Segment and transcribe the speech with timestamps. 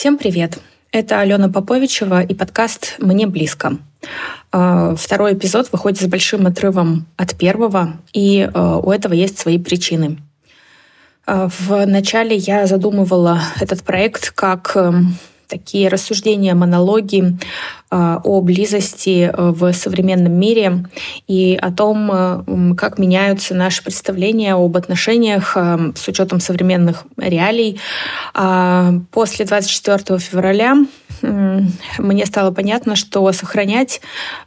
[0.00, 0.58] Всем привет!
[0.92, 3.76] Это Алена Поповичева и подкаст «Мне близко».
[4.50, 9.58] А, второй эпизод выходит с большим отрывом от первого, и а, у этого есть свои
[9.58, 10.16] причины.
[11.26, 15.16] А, в начале я задумывала этот проект как эм,
[15.50, 17.36] такие рассуждения, монологи
[17.92, 20.84] а, о близости э, в современном мире
[21.26, 27.80] и о том, э, как меняются наши представления об отношениях э, с учетом современных реалий.
[28.32, 30.76] А, после 24 февраля
[31.98, 34.00] мне стало понятно, что сохранять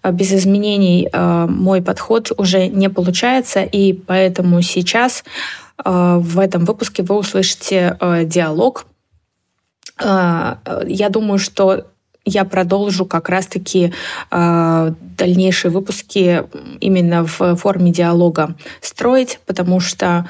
[0.04, 5.24] без изменений мой подход уже не получается, и поэтому сейчас
[5.86, 8.88] в этом выпуске вы услышите диалог
[10.00, 11.86] я думаю, что
[12.26, 13.94] я продолжу как раз-таки
[14.32, 16.44] э, дальнейшие выпуски
[16.80, 20.28] именно в форме диалога строить, потому что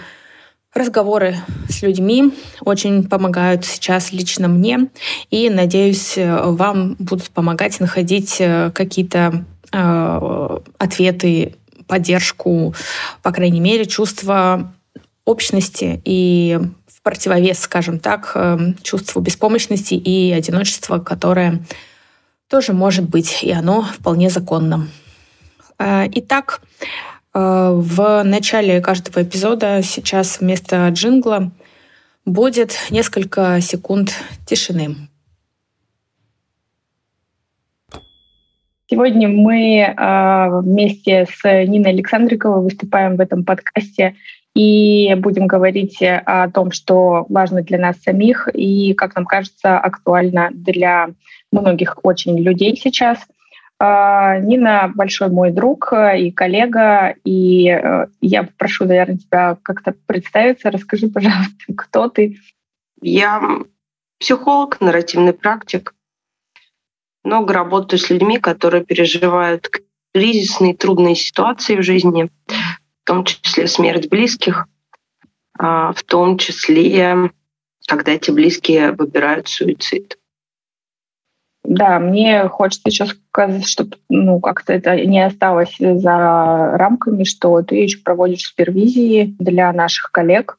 [0.74, 1.36] разговоры
[1.70, 4.90] с людьми очень помогают сейчас лично мне,
[5.30, 12.74] и, надеюсь, вам будут помогать находить э, какие-то э, ответы, поддержку,
[13.22, 14.74] по крайней мере, чувство
[15.26, 16.60] общности и
[17.04, 21.60] противовес, скажем так, эм, чувству беспомощности и одиночества, которое
[22.50, 24.88] тоже может быть, и оно вполне законно.
[25.78, 26.62] Э, итак,
[27.34, 31.52] э, в начале каждого эпизода сейчас вместо джингла
[32.26, 34.14] будет несколько секунд
[34.46, 34.96] тишины.
[38.90, 44.16] Сегодня мы э, вместе с Ниной Александриковой выступаем в этом подкасте
[44.56, 50.50] и будем говорить о том, что важно для нас самих и, как нам кажется, актуально
[50.52, 51.10] для
[51.52, 53.20] многих очень людей сейчас.
[53.80, 60.72] А, Нина большой мой друг и коллега, и э, я прошу, наверное, тебя как-то представиться.
[60.72, 62.38] Расскажи, пожалуйста, кто ты?
[63.02, 63.42] Я
[64.20, 65.96] психолог, нарративный практик.
[67.24, 69.70] Много работаю с людьми, которые переживают
[70.14, 72.30] кризисные, трудные ситуации в жизни,
[73.04, 74.68] в том числе смерть близких,
[75.60, 77.32] а, в том числе,
[77.88, 80.18] когда эти близкие выбирают суицид.
[81.64, 87.76] Да, мне хочется еще сказать, чтобы ну, как-то это не осталось за рамками, что ты
[87.76, 90.58] еще проводишь супервизии для наших коллег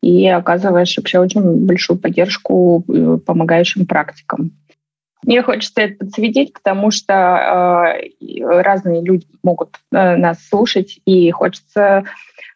[0.00, 4.52] и оказываешь вообще очень большую поддержку э, помогающим практикам.
[5.26, 12.04] Мне хочется это подсветить, потому что э, разные люди могут э, нас слушать, и хочется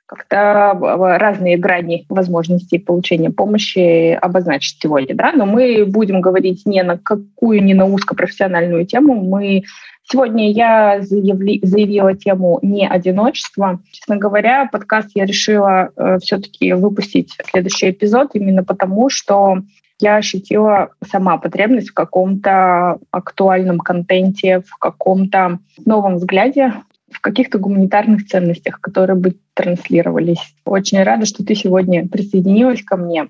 [0.07, 0.73] как-то
[1.19, 5.15] разные грани возможностей получения помощи обозначить сегодня.
[5.15, 5.33] Да?
[5.33, 9.15] Но мы будем говорить не на какую, не на узкопрофессиональную тему.
[9.15, 9.65] Мы
[10.11, 13.81] Сегодня я заявли, заявила тему не одиночество.
[13.91, 19.59] Честно говоря, подкаст я решила э, все-таки выпустить следующий эпизод именно потому, что
[20.01, 26.75] я ощутила сама потребность в каком-то актуальном контенте, в каком-то новом взгляде,
[27.11, 30.55] в каких-то гуманитарных ценностях, которые бы транслировались.
[30.65, 33.29] Очень рада, что ты сегодня присоединилась ко мне.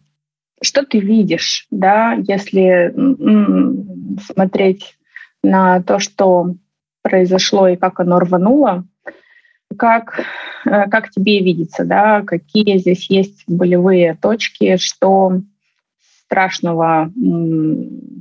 [0.60, 2.92] Что ты видишь, да, если
[4.26, 4.96] смотреть
[5.42, 6.54] на то, что
[7.02, 8.84] произошло и как оно рвануло,
[9.76, 10.24] как,
[10.66, 15.40] э, как тебе видится, да, какие здесь есть болевые точки, что
[16.28, 17.10] страшного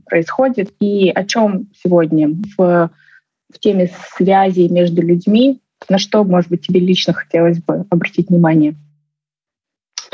[0.06, 2.90] происходит и о чем сегодня в,
[3.54, 8.76] в теме связи между людьми, на что, может быть, тебе лично хотелось бы обратить внимание?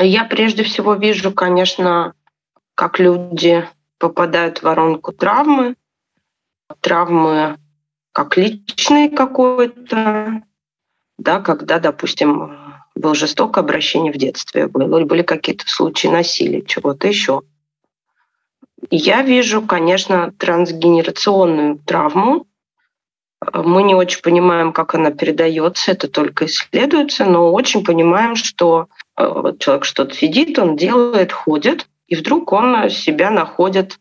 [0.00, 2.14] Я прежде всего вижу, конечно,
[2.74, 3.64] как люди
[3.98, 5.76] попадают в воронку травмы,
[6.80, 7.56] травмы
[8.12, 10.42] как личные какой-то,
[11.18, 12.56] да, когда, допустим,
[12.96, 17.42] было жестокое обращение в детстве, было, были какие-то случаи насилия, чего-то еще.
[18.90, 22.46] Я вижу, конечно, трансгенерационную травму.
[23.52, 29.52] Мы не очень понимаем, как она передается, это только исследуется, но очень понимаем, что э,
[29.58, 33.98] человек что-то сидит, он делает, ходит, и вдруг он себя находит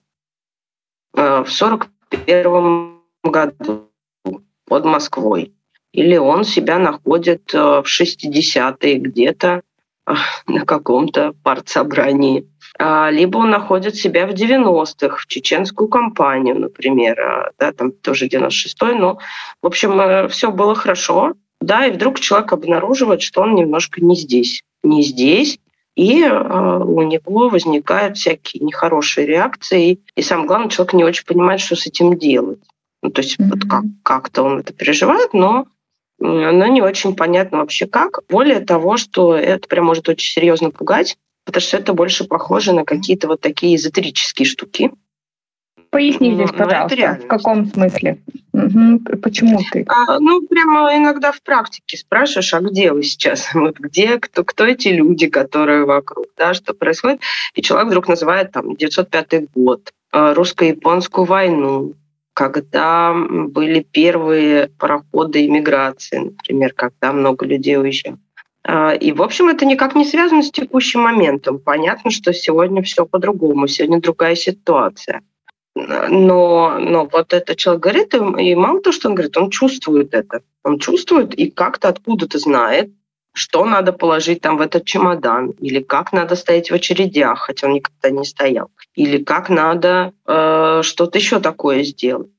[1.16, 3.90] э, в 41 году
[4.66, 5.54] под Москвой.
[5.92, 9.62] Или он себя находит э, в 60-е где-то
[10.48, 12.48] на каком-то партсобрании.
[12.80, 18.28] А, либо он находит себя в 90-х, в чеченскую кампанию, например, а, да, там тоже
[18.28, 19.20] 96-й, но,
[19.62, 24.16] в общем, э, все было хорошо, да, и вдруг человек обнаруживает, что он немножко не
[24.16, 25.60] здесь, не здесь,
[25.96, 31.62] и э, у него возникают всякие нехорошие реакции, и самое главное, человек не очень понимает,
[31.62, 32.60] что с этим делать.
[33.04, 33.50] Ну, то есть mm-hmm.
[33.50, 35.68] вот как, как-то он это переживает, но
[36.20, 38.20] но не очень понятно вообще как.
[38.30, 42.86] Более того, что это прям может очень серьезно пугать, потому что это больше похоже на
[42.86, 44.92] какие-то вот такие эзотерические штуки.
[45.90, 48.18] Поясни ну, здесь, ну, пожалуйста, в каком смысле?
[48.54, 49.20] Угу.
[49.22, 49.86] Почему ты?
[49.88, 53.50] А, ну, прямо иногда в практике спрашиваешь, а где вы сейчас?
[53.54, 57.22] Вот где, кто, кто эти люди, которые вокруг, да, что происходит?
[57.54, 61.94] И человек вдруг называет там 905 год, э, русско-японскую войну,
[62.34, 68.18] когда были первые пароходы иммиграции, например, когда много людей уезжало.
[68.66, 71.60] А, и, в общем, это никак не связано с текущим моментом.
[71.60, 75.22] Понятно, что сегодня все по-другому, сегодня другая ситуация.
[75.76, 80.42] Но, но вот этот человек говорит, и мало того, что он говорит, он чувствует это.
[80.64, 82.92] Он чувствует и как-то откуда-то знает,
[83.34, 87.74] что надо положить там в этот чемодан, или как надо стоять в очередях, хотя он
[87.74, 92.30] никогда не стоял, или как надо э, что-то еще такое сделать.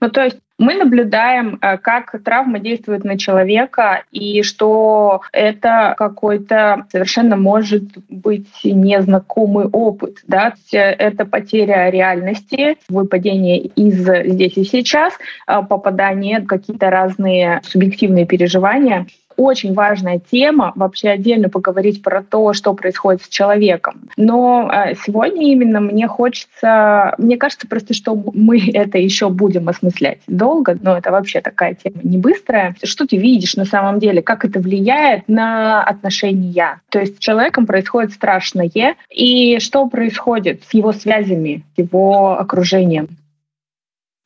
[0.00, 6.86] Ну, то есть мы наблюдаем, э, как травма действует на человека, и что это какой-то
[6.90, 10.18] совершенно может быть незнакомый опыт.
[10.26, 10.54] Да?
[10.72, 15.14] Это потеря реальности, выпадение из здесь и сейчас,
[15.46, 19.06] э, попадание в какие-то разные субъективные переживания
[19.36, 24.08] очень важная тема, вообще отдельно поговорить про то, что происходит с человеком.
[24.16, 30.20] Но а, сегодня именно мне хочется, мне кажется просто, что мы это еще будем осмыслять
[30.26, 32.74] долго, но это вообще такая тема не быстрая.
[32.82, 36.80] Что ты видишь на самом деле, как это влияет на отношения?
[36.90, 38.62] То есть с человеком происходит страшное,
[39.10, 43.08] и что происходит с его связями, с его окружением?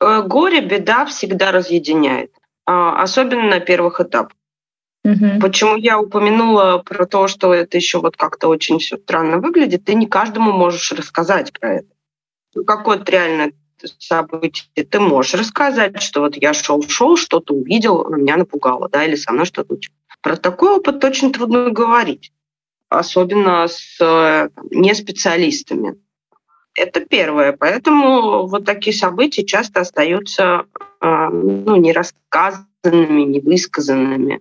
[0.01, 2.31] Горе, беда всегда разъединяет,
[2.67, 4.37] а, особенно на первых этапах.
[5.07, 5.41] Угу.
[5.41, 9.95] Почему я упомянула про то, что это еще вот как-то очень все странно выглядит, ты
[9.95, 11.89] не каждому можешь рассказать про это.
[12.57, 13.53] Ну, какое-то реальное
[13.99, 19.33] событие ты можешь рассказать, что вот я шел-шел, что-то увидел, меня напугало, да, или со
[19.33, 19.77] мной что-то.
[20.23, 22.33] Про такой опыт очень трудно говорить,
[22.89, 25.97] особенно с неспециалистами.
[26.75, 27.53] Это первое.
[27.53, 30.65] Поэтому вот такие события часто остаются
[31.01, 34.41] э, ну, нерассказанными, невысказанными.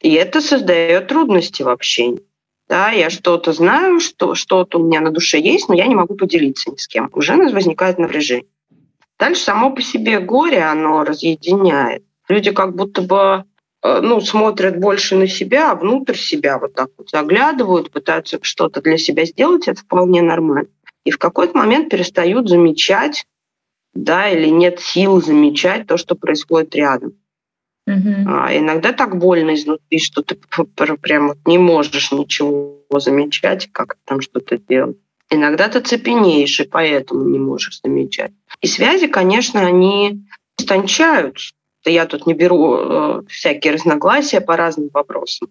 [0.00, 2.22] И это создает трудности в общении.
[2.68, 6.14] Да, я что-то знаю, что что-то у меня на душе есть, но я не могу
[6.14, 7.08] поделиться ни с кем.
[7.12, 8.46] Уже возникает напряжение.
[9.18, 12.04] Дальше само по себе горе, оно разъединяет.
[12.28, 13.44] Люди как будто бы
[13.82, 18.82] э, ну, смотрят больше на себя, а внутрь себя вот так вот заглядывают, пытаются что-то
[18.82, 20.68] для себя сделать, это вполне нормально.
[21.04, 23.26] И в какой-то момент перестают замечать,
[23.94, 27.14] да, или нет сил замечать то, что происходит рядом.
[27.88, 28.24] Uh-huh.
[28.26, 30.36] А иногда так больно изнутри, что ты
[31.00, 34.98] прям не можешь ничего замечать, как там что-то делать.
[35.30, 38.32] Иногда ты цепенеешь, и поэтому не можешь замечать.
[38.60, 40.24] И связи, конечно, они
[40.58, 41.54] истончаются.
[41.84, 45.48] Я тут не беру э, всякие разногласия по разным вопросам.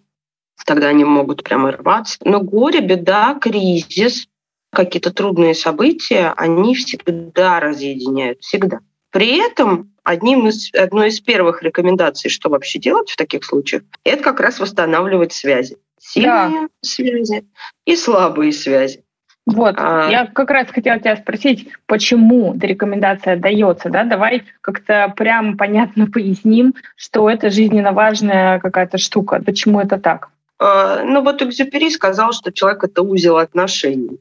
[0.66, 2.18] Тогда они могут прямо рваться.
[2.24, 4.26] Но горе, беда, кризис,
[4.70, 8.80] какие-то трудные события, они всегда разъединяют, всегда.
[9.10, 14.22] При этом одним из, одной из первых рекомендаций, что вообще делать в таких случаях, это
[14.22, 15.76] как раз восстанавливать связи.
[16.00, 16.68] Сильные да.
[16.80, 17.44] связи
[17.84, 19.04] и слабые связи.
[19.44, 20.08] Вот, а...
[20.10, 24.04] я как раз хотела тебя спросить, почему эта рекомендация дается, да?
[24.04, 29.42] Давай как-то прям понятно поясним, что это жизненно важная какая-то штука.
[29.44, 30.30] Почему это так?
[30.58, 34.20] А, ну вот Экзюпери сказал, что человек— это узел отношений.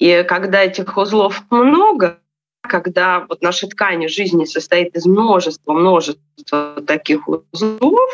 [0.00, 2.18] И когда этих узлов много,
[2.62, 8.10] когда вот наша ткань жизни состоит из множества, множества таких узлов,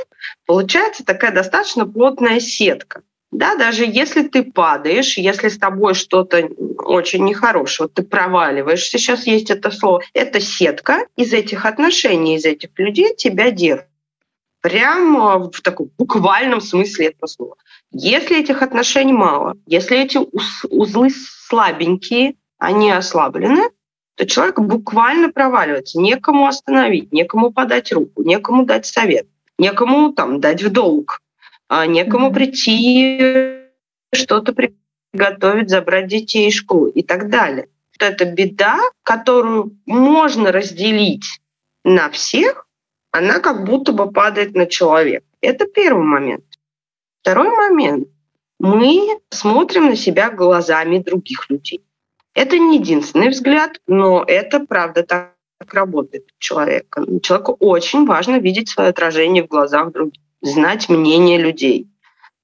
[0.47, 3.03] получается такая достаточно плотная сетка.
[3.31, 9.27] Да, даже если ты падаешь, если с тобой что-то очень нехорошее, вот ты проваливаешься, сейчас
[9.27, 13.87] есть это слово, эта сетка из этих отношений, из этих людей тебя держит.
[14.63, 17.57] Прямо в таком буквальном смысле этого слова.
[17.93, 20.19] Если этих отношений мало, если эти
[20.69, 23.71] узлы слабенькие, они ослаблены,
[24.19, 26.01] то человек буквально проваливается.
[26.01, 31.23] Некому остановить, некому подать руку, некому дать совет, некому там дать в долг,
[31.69, 32.35] а некому mm-hmm.
[32.35, 33.69] прийти
[34.13, 34.53] что-то
[35.13, 37.69] приготовить, забрать детей из школы и так далее.
[37.93, 41.41] Вот это беда, которую можно разделить
[41.85, 42.67] на всех,
[43.13, 45.27] она как будто бы падает на человека.
[45.41, 46.45] Это первый момент.
[47.23, 48.09] Второй момент.
[48.59, 51.85] Мы смотрим на себя глазами других людей.
[52.35, 55.35] Это не единственный взгляд, но это правда так
[55.73, 57.05] работает человека.
[57.23, 61.89] Человеку очень важно видеть свое отражение в глазах других, знать мнение людей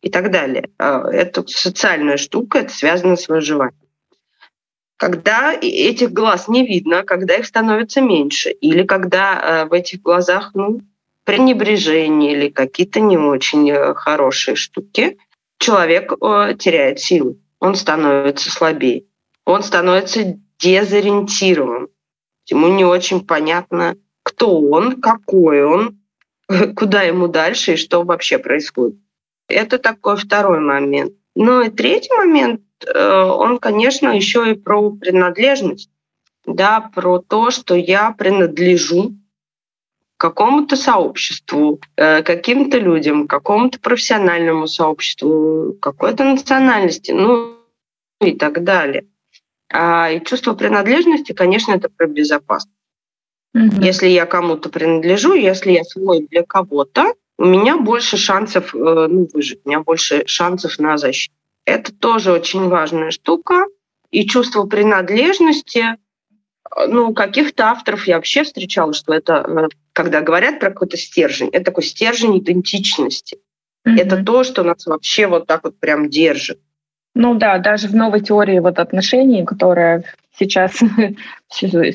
[0.02, 0.70] и так далее.
[0.78, 3.78] А, это социальная штука, это связано с выживанием.
[4.96, 10.50] Когда этих глаз не видно, когда их становится меньше, или когда а, в этих глазах
[10.54, 10.80] ну,
[11.24, 15.16] пренебрежение или какие-то не очень э, хорошие штуки,
[15.58, 19.04] человек э, теряет силы, он становится слабее
[19.44, 21.88] он становится дезориентирован.
[22.46, 25.98] Ему не очень понятно, кто он, какой он,
[26.76, 28.96] куда ему дальше и что вообще происходит.
[29.48, 31.12] Это такой второй момент.
[31.34, 35.90] Ну и третий момент, э, он, конечно, еще и про принадлежность,
[36.46, 39.14] да, про то, что я принадлежу
[40.16, 47.58] какому-то сообществу, э, каким-то людям, какому-то профессиональному сообществу, какой-то национальности, ну
[48.20, 49.06] и так далее.
[49.76, 52.78] А, и чувство принадлежности, конечно, это про безопасность.
[53.56, 53.82] Mm-hmm.
[53.84, 59.28] Если я кому-то принадлежу, если я свой для кого-то, у меня больше шансов э, ну,
[59.34, 61.34] выжить, у меня больше шансов на защиту.
[61.64, 63.64] Это тоже очень важная штука.
[64.12, 65.96] И чувство принадлежности,
[66.86, 71.64] ну, каких-то авторов я вообще встречала, что это, э, когда говорят про какой-то стержень, это
[71.64, 73.38] такой стержень идентичности.
[73.84, 73.96] Mm-hmm.
[73.96, 76.60] Это то, что нас вообще вот так вот прям держит.
[77.14, 80.04] Ну да, даже в новой теории вот отношений, которая
[80.36, 80.80] сейчас,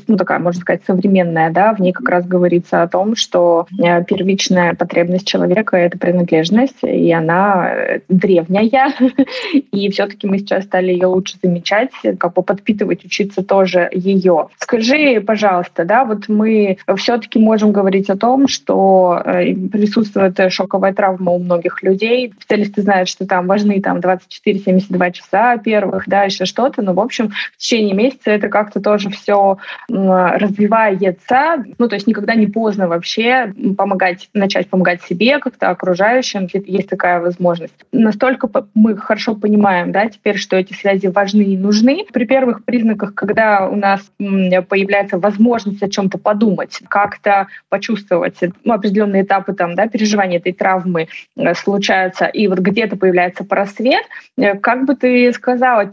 [0.08, 4.04] ну такая, можно сказать, современная, да, в ней как раз говорится о том, что э,
[4.04, 8.94] первичная потребность человека— это принадлежность, и она э, древняя,
[9.54, 14.48] и все-таки мы сейчас стали ее лучше замечать, как бы подпитывать, учиться тоже ее.
[14.60, 21.32] Скажи, пожалуйста, да, вот мы все-таки можем говорить о том, что э, присутствует шоковая травма
[21.32, 22.34] у многих людей.
[22.40, 27.32] Специалисты знают, что там важны там 24-72 часа первых, да, еще что-то, но, в общем,
[27.54, 29.49] в течение месяца это как-то тоже все
[29.90, 31.64] развивается.
[31.78, 37.20] Ну, то есть никогда не поздно вообще помогать, начать помогать себе, как-то окружающим, есть такая
[37.20, 37.74] возможность.
[37.92, 42.06] Настолько мы хорошо понимаем, да, теперь, что эти связи важны и нужны.
[42.12, 49.24] При первых признаках, когда у нас появляется возможность о чем-то подумать, как-то почувствовать ну, определенные
[49.24, 54.04] этапы там, да, переживания этой травмы э, случаются, и вот где-то появляется просвет,
[54.38, 55.92] э, как бы ты сказала,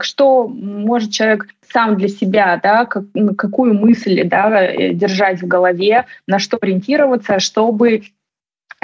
[0.00, 3.04] что может человек сам для себя, да, как,
[3.36, 8.02] какую мысль да, э, держать в голове, на что ориентироваться, чтобы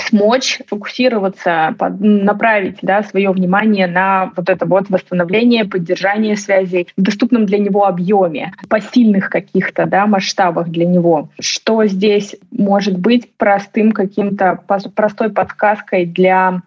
[0.00, 7.46] смочь фокусироваться, направить да, свое внимание на вот это вот восстановление, поддержание связей в доступном
[7.46, 11.28] для него объеме, посильных каких-то да, масштабах для него.
[11.38, 14.60] Что здесь может быть простым каким-то,
[14.94, 16.62] простой подсказкой для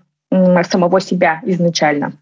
[0.63, 2.13] самого себя изначально?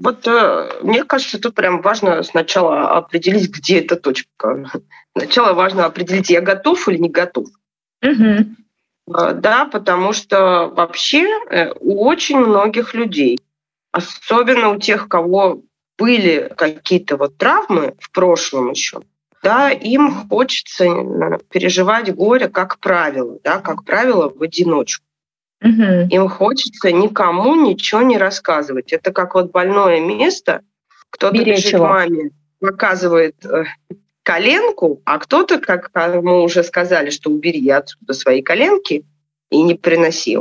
[0.00, 4.64] Вот э, мне кажется, тут прям важно сначала определить, где эта точка.
[5.16, 7.48] Сначала важно определить, я готов или не готов.
[8.02, 8.46] Угу.
[9.06, 13.40] Да, потому что вообще э, у очень многих людей,
[13.92, 15.62] особенно у тех, у кого
[15.98, 19.02] были какие-то вот травмы в прошлом еще,
[19.42, 25.04] да, им хочется переживать горе, как правило, да, как правило, в одиночку.
[25.62, 26.08] Угу.
[26.10, 28.92] Им хочется никому ничего не рассказывать.
[28.92, 30.62] Это как вот больное место.
[31.10, 33.64] Кто-то бежит маме, показывает э,
[34.22, 39.04] коленку, а кто-то, как мы уже сказали, что убери отсюда свои коленки
[39.50, 40.38] и не приноси.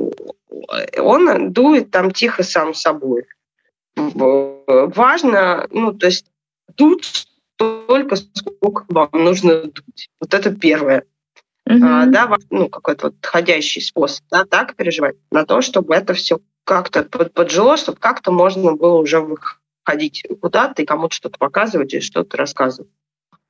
[0.98, 3.26] Он дует там тихо сам собой.
[3.96, 6.28] Важно, ну, то есть
[6.78, 10.10] дуть столько, сколько вам нужно дуть.
[10.22, 11.04] Вот это первое
[11.70, 12.12] угу.
[12.12, 17.04] да, ну, какой-то вот подходящий способ, да, так переживать, на то, чтобы это все как-то
[17.04, 22.92] поджило, чтобы как-то можно было уже выходить куда-то и кому-то что-то показывать и что-то рассказывать.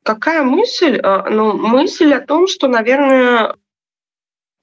[0.04, 1.00] Какая мысль?
[1.02, 3.56] А, ну, мысль о том, что, наверное,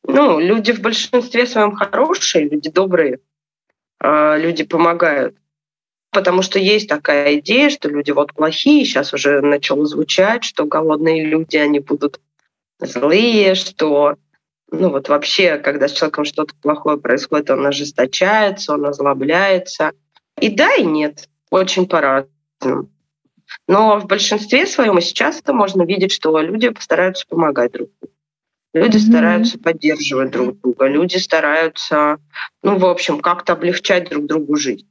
[0.05, 3.21] ну, люди в большинстве своем хорошие, люди добрые,
[3.99, 5.37] а, люди помогают.
[6.11, 11.27] Потому что есть такая идея, что люди вот плохие, сейчас уже начало звучать, что голодные
[11.27, 12.21] люди, они будут
[12.81, 14.17] злые, что
[14.71, 19.93] ну вот вообще, когда с человеком что-то плохое происходит, он ожесточается, он озлобляется.
[20.41, 21.29] И да, и нет.
[21.51, 22.91] Очень по-разному.
[23.69, 28.13] Но в большинстве своем и сейчас это можно видеть, что люди стараются помогать друг другу.
[28.75, 29.09] Люди mm-hmm.
[29.09, 32.19] стараются поддерживать друг друга, люди стараются,
[32.63, 34.87] ну, в общем, как-то облегчать друг другу жизнь.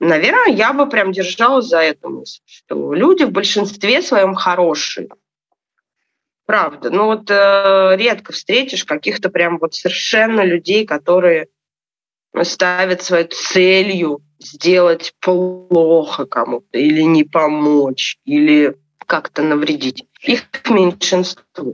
[0.00, 5.08] Наверное, я бы прям держалась за эту мысль, что люди в большинстве своем хорошие.
[6.46, 6.90] Правда.
[6.90, 11.46] Ну вот э, редко встретишь каких-то прям вот совершенно людей, которые
[12.42, 20.04] ставят своей целью сделать плохо кому-то или не помочь, или как-то навредить.
[20.22, 21.72] Их меньшинство.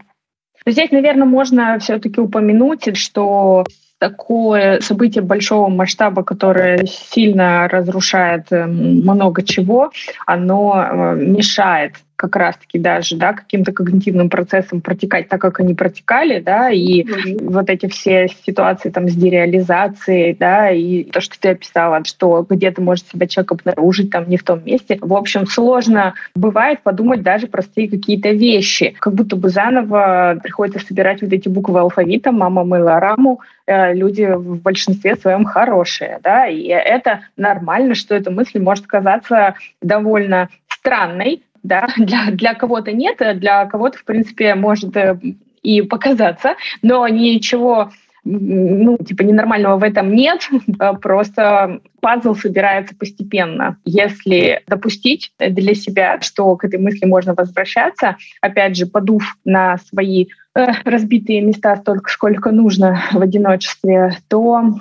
[0.67, 3.65] Здесь, наверное, можно все-таки упомянуть, что
[3.99, 9.91] такое событие большого масштаба, которое сильно разрушает э, много чего,
[10.27, 16.39] оно э, мешает как раз-таки даже, да, каким-то когнитивным процессом протекать так, как они протекали,
[16.39, 17.50] да, и mm-hmm.
[17.50, 22.83] вот эти все ситуации там с дереализацией, да, и то, что ты описала, что где-то
[22.83, 24.99] может себя человек обнаружить там не в том месте.
[25.00, 28.95] В общем, сложно бывает подумать даже простые какие-то вещи.
[29.00, 34.25] Как будто бы заново приходится собирать вот эти буквы алфавита, мама мыла раму, э, люди
[34.25, 41.43] в большинстве своем хорошие, да, и это нормально, что эта мысль может казаться довольно странной,
[41.62, 45.19] да, для, для кого-то нет, для кого-то, в принципе, может э,
[45.62, 47.90] и показаться, но ничего
[48.25, 50.49] ну, типа, ненормального в этом нет,
[51.00, 53.79] просто пазл собирается постепенно.
[53.85, 60.26] Если допустить для себя, что к этой мысли можно возвращаться, опять же, подув на свои
[60.55, 64.79] э, разбитые места столько, сколько нужно в одиночестве, то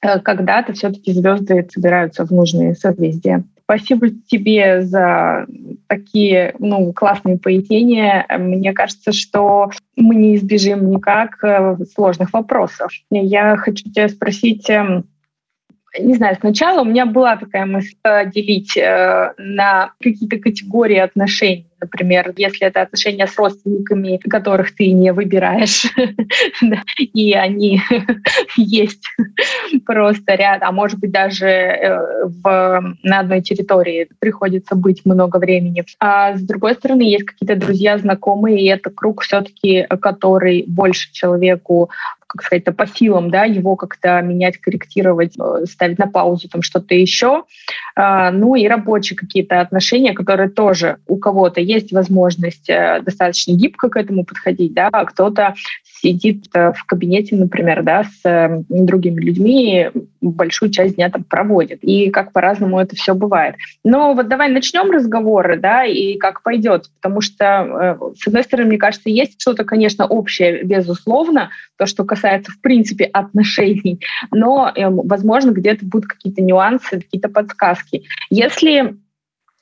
[0.00, 3.44] э, когда-то все-таки звезды собираются в нужные созвездия.
[3.72, 5.46] Спасибо тебе за
[5.86, 8.26] такие ну, классные пояснения.
[8.38, 12.92] Мне кажется, что мы не избежим никак э, сложных вопросов.
[13.10, 15.04] Я хочу тебя спросить, эм,
[15.98, 21.66] не знаю, сначала у меня была такая мысль э, делить э, на какие-то категории отношений.
[21.80, 25.84] Например, если это отношения с родственниками, которых ты не выбираешь,
[26.98, 27.82] и они
[28.56, 29.04] есть
[29.84, 35.84] просто ряд, а может быть даже э, в, на одной территории приходится быть много времени.
[35.98, 41.90] А с другой стороны, есть какие-то друзья, знакомые, и это круг все-таки, который больше человеку
[42.32, 46.94] как сказать, по силам, да, его как-то менять, корректировать, э, ставить на паузу, там что-то
[46.94, 47.44] еще.
[47.94, 53.90] А, ну и рабочие какие-то отношения, которые тоже у кого-то есть возможность э, достаточно гибко
[53.90, 55.54] к этому подходить, да, а кто-то
[56.02, 59.90] сидит э, в кабинете, например, да, с э, другими людьми,
[60.20, 61.78] большую часть дня там проводит.
[61.82, 63.54] И как по-разному это все бывает.
[63.84, 66.90] Но вот давай начнем разговоры, да, и как пойдет.
[67.00, 72.52] Потому что, с одной стороны, мне кажется, есть что-то, конечно, общее, безусловно, то, что касается,
[72.52, 78.04] в принципе, отношений, но, возможно, где-то будут какие-то нюансы, какие-то подсказки.
[78.30, 78.96] Если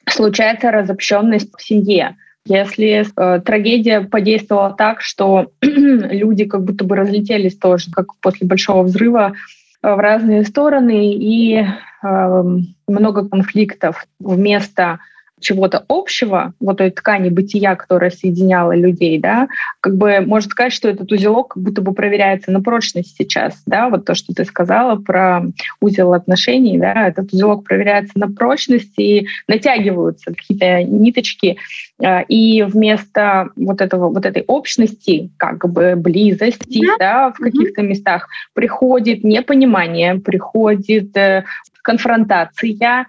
[0.08, 2.16] случается разобщенность в семье.
[2.46, 8.82] Если э, трагедия подействовала так, что люди как будто бы разлетелись тоже, как после большого
[8.82, 9.34] взрыва,
[9.82, 11.58] э, в разные стороны, и
[12.02, 12.44] э,
[12.88, 15.00] много конфликтов вместо
[15.40, 19.48] чего-то общего, вот той ткани бытия, которая соединяла людей, да,
[19.80, 23.88] как бы можно сказать, что этот узелок как будто бы проверяется на прочность сейчас, да,
[23.88, 25.42] вот то, что ты сказала про
[25.80, 31.58] узел отношений, да, этот узелок проверяется на прочность и натягиваются какие-то ниточки,
[32.02, 37.82] а, и вместо вот этого вот этой общности, как бы близости, да, да в каких-то
[37.82, 41.44] местах приходит непонимание, приходит э,
[41.82, 43.06] конфронтация,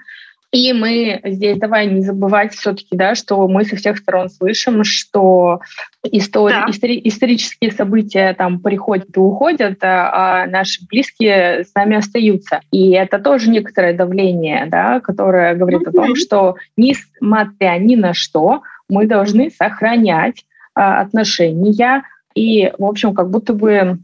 [0.51, 5.61] и мы здесь давай не забывать все-таки, да, что мы со всех сторон слышим, что
[6.03, 6.65] истории, да.
[6.69, 12.59] истори, исторические события там приходят и уходят, а, а наши близкие с нами остаются.
[12.69, 15.89] И это тоже некоторое давление, да, которое говорит mm-hmm.
[15.89, 20.43] о том, что несмотря ни на что, мы должны сохранять
[20.75, 22.03] а, отношения.
[22.35, 23.99] И, в общем, как будто бы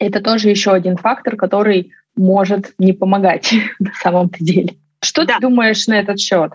[0.00, 4.74] это тоже еще один фактор, который может не помогать на самом-то деле.
[5.02, 5.34] Что да.
[5.34, 6.52] ты думаешь на этот счет?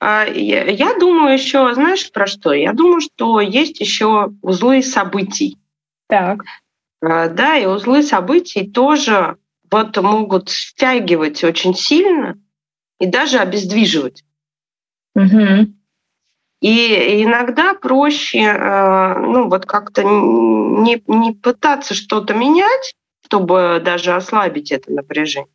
[0.00, 2.52] А, я, думаю еще, знаешь, про что?
[2.52, 5.58] Я думаю, что есть еще узлы событий.
[6.08, 6.42] Так.
[7.00, 9.36] А, да, и узлы событий тоже
[9.70, 12.38] вот могут стягивать очень сильно
[12.98, 14.24] и даже обездвиживать.
[15.14, 15.72] Угу.
[16.62, 24.70] И иногда проще, а, ну вот как-то не, не пытаться что-то менять, чтобы даже ослабить
[24.70, 25.51] это напряжение,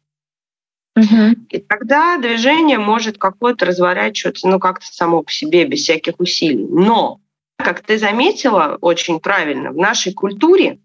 [1.50, 6.66] и тогда движение может какое-то разворачиваться, ну, как-то само по себе, без всяких усилий.
[6.70, 7.20] Но,
[7.58, 10.80] как ты заметила очень правильно, в нашей культуре,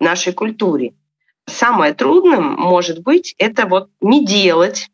[0.00, 0.94] в нашей культуре
[1.48, 4.88] самое трудное может быть это вот не делать,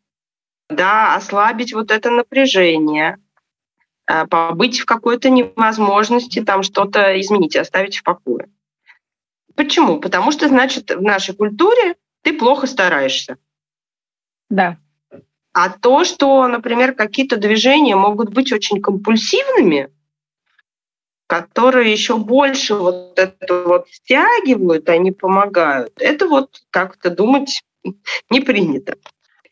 [0.69, 3.17] да, ослабить вот это напряжение,
[4.07, 8.49] а, побыть в какой-то невозможности там что-то изменить, оставить в покое.
[9.55, 9.99] Почему?
[9.99, 13.37] Потому что, значит, в нашей культуре ты плохо стараешься.
[14.49, 14.77] Да.
[15.53, 19.89] А то, что, например, какие-то движения могут быть очень компульсивными,
[21.27, 27.63] которые еще больше вот это вот стягивают, они помогают, это вот как-то думать
[28.29, 28.97] не принято.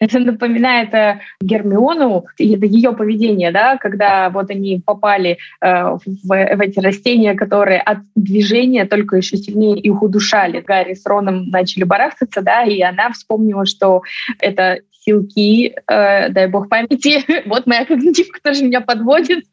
[0.03, 6.61] Это напоминает э, Гермиону, это ее поведение, да, когда вот они попали э, в, в
[6.61, 10.59] эти растения, которые от движения только еще сильнее их удушали.
[10.59, 14.01] Гарри с Роном начали барахтаться, да, и она вспомнила, что
[14.39, 17.23] это силки, э, дай бог памяти.
[17.47, 19.45] вот моя когнитивка тоже меня подводит.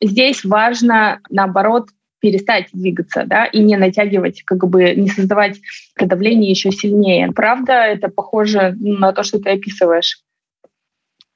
[0.00, 1.88] здесь важно, наоборот,
[2.20, 5.60] перестать двигаться, да, и не натягивать, как бы не создавать
[5.96, 7.32] это давление еще сильнее.
[7.32, 10.20] Правда, это похоже на то, что ты описываешь?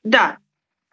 [0.05, 0.38] Да,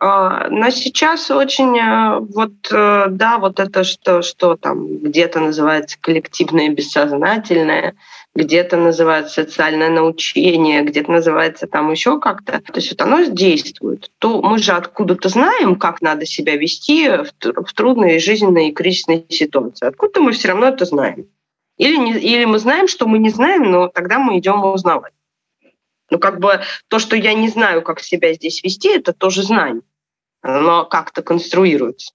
[0.01, 6.69] но сейчас очень э, вот э, да вот это что что там где-то называется коллективное
[6.69, 7.93] бессознательное,
[8.33, 12.61] где-то называется социальное научение, где-то называется там еще как-то.
[12.61, 14.09] То есть вот оно действует.
[14.17, 19.85] То мы же откуда-то знаем, как надо себя вести в трудной жизненной и кризисной ситуации.
[19.85, 21.27] Откуда-то мы все равно это знаем.
[21.77, 25.13] Или, не, или мы знаем, что мы не знаем, но тогда мы идем узнавать.
[26.09, 29.83] Ну, как бы то, что я не знаю, как себя здесь вести, это тоже знание
[30.41, 32.13] оно как-то конструируется.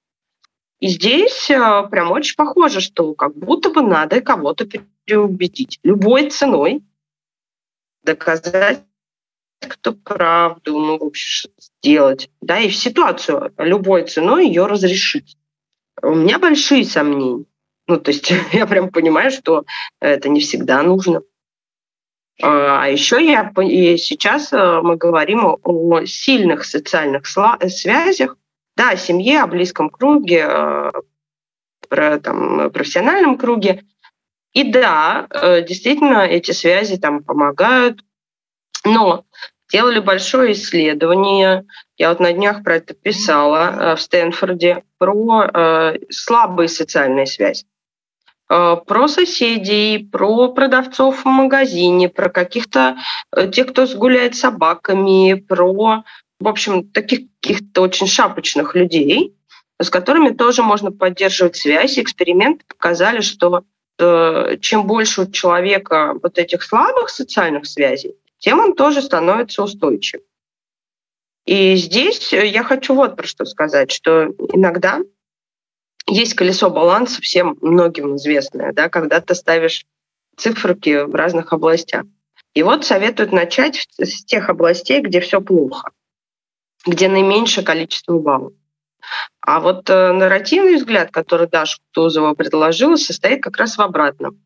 [0.79, 6.83] И здесь э, прям очень похоже, что как будто бы надо кого-то переубедить любой ценой,
[8.03, 8.83] доказать
[9.61, 15.37] кто правду, ну, в общем, сделать, да, и в ситуацию любой ценой ее разрешить.
[16.03, 17.47] У меня большие сомнения.
[17.87, 19.65] Ну, то есть я прям понимаю, что
[20.01, 21.23] это не всегда нужно.
[22.43, 28.37] А, а еще я и сейчас э, мы говорим о сильных социальных э, связях,
[28.77, 30.93] да, о семье, о близком круге, э,
[31.89, 33.85] про там, профессиональном круге.
[34.53, 35.27] И да,
[35.69, 38.01] действительно, эти связи там помогают,
[38.85, 39.27] но
[39.71, 41.67] делали большое исследование,
[41.99, 47.67] я вот на днях про это писала в Стэнфорде, про слабые социальные связи.
[48.49, 52.97] Э, про соседей, про продавцов в магазине, про каких-то
[53.35, 56.05] э, тех, кто гуляет с собаками, про,
[56.39, 59.35] в общем, таких каких-то очень шапочных людей,
[59.81, 61.99] с которыми тоже можно поддерживать связь.
[61.99, 63.65] Эксперименты показали, что
[63.99, 70.25] э, чем больше у человека вот этих слабых социальных связей, тем он тоже становится устойчивым.
[71.47, 75.01] И здесь я хочу вот про что сказать, что иногда
[76.07, 79.85] есть колесо баланса, всем многим известное, да, когда ты ставишь
[80.37, 82.05] циферки в разных областях.
[82.55, 85.91] И вот советуют начать с тех областей, где все плохо,
[86.87, 88.53] где наименьшее количество баллов.
[89.41, 94.41] А вот э, нарративный взгляд, который Даша Кутузова предложила, состоит как раз в обратном.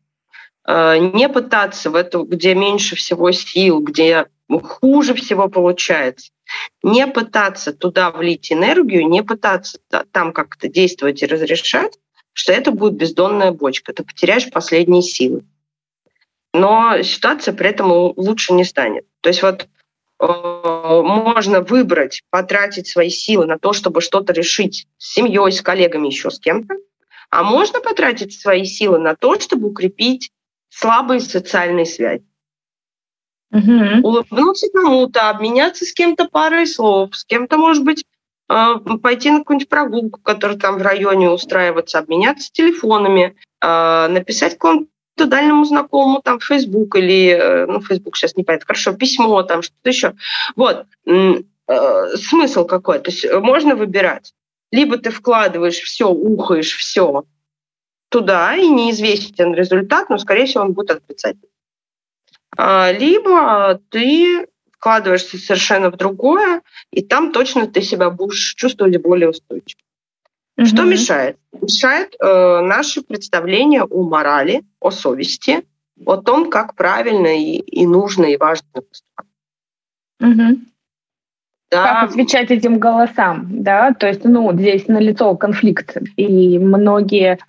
[0.67, 4.27] Э, не пытаться в эту, где меньше всего сил, где
[4.59, 6.31] хуже всего получается,
[6.83, 9.79] не пытаться туда влить энергию, не пытаться
[10.11, 11.97] там как-то действовать и разрешать,
[12.33, 13.93] что это будет бездонная бочка.
[13.93, 15.43] Ты потеряешь последние силы.
[16.53, 19.05] Но ситуация при этом лучше не станет.
[19.21, 19.67] То есть вот
[20.19, 26.07] э, можно выбрать, потратить свои силы на то, чтобы что-то решить с семьей, с коллегами,
[26.07, 26.75] еще с кем-то,
[27.29, 30.31] а можно потратить свои силы на то, чтобы укрепить
[30.69, 32.25] слабые социальные связи.
[33.51, 34.07] Угу.
[34.07, 38.05] Улыбнуться кому-то, обменяться с кем-то парой слов, с кем-то, может быть,
[38.47, 44.89] а, пойти на какую-нибудь прогулку, которая там в районе устраивается, обменяться телефонами, а, написать какому-то
[45.17, 49.61] дальнему знакомому там в Facebook или, э, ну, Facebook сейчас не понятно, хорошо, письмо там,
[49.61, 50.15] что-то еще.
[50.55, 50.85] Вот.
[51.05, 52.99] Э, смысл какой?
[52.99, 54.33] То есть можно выбирать.
[54.71, 57.23] Либо ты вкладываешь все, ухаешь все
[58.09, 61.50] туда, и неизвестен результат, но, скорее всего, он будет отрицательный.
[62.57, 66.61] А, либо ты вкладываешься совершенно в другое,
[66.91, 69.79] и там точно ты себя будешь чувствовать более устойчиво.
[70.57, 70.65] Угу.
[70.65, 71.37] Что мешает?
[71.53, 75.63] Мешает э, наше представление о морали, о совести,
[76.05, 79.27] о том, как правильно и, и нужно и важно поступать.
[80.19, 80.61] Угу.
[81.71, 81.83] Да.
[81.85, 83.93] Как отвечать этим голосам, да?
[83.93, 87.39] То есть, ну, здесь налицо конфликт, и многие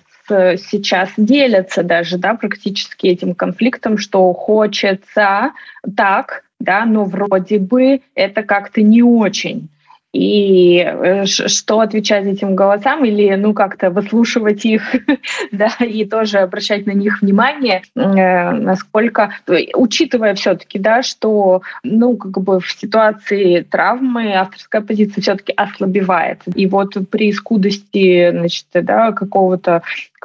[0.56, 5.52] сейчас делятся даже, да, практически этим конфликтом, что хочется
[5.96, 9.68] так, да, но вроде бы это как-то не очень.
[10.12, 14.82] И э, что отвечать этим голосам или ну как-то выслушивать их,
[15.52, 19.32] да, и тоже обращать на них внимание, э, насколько,
[19.74, 26.66] учитывая все-таки, да, что ну как бы в ситуации травмы авторская позиция все-таки ослабевает, и
[26.66, 29.82] вот при скудости, значит, да, какого-то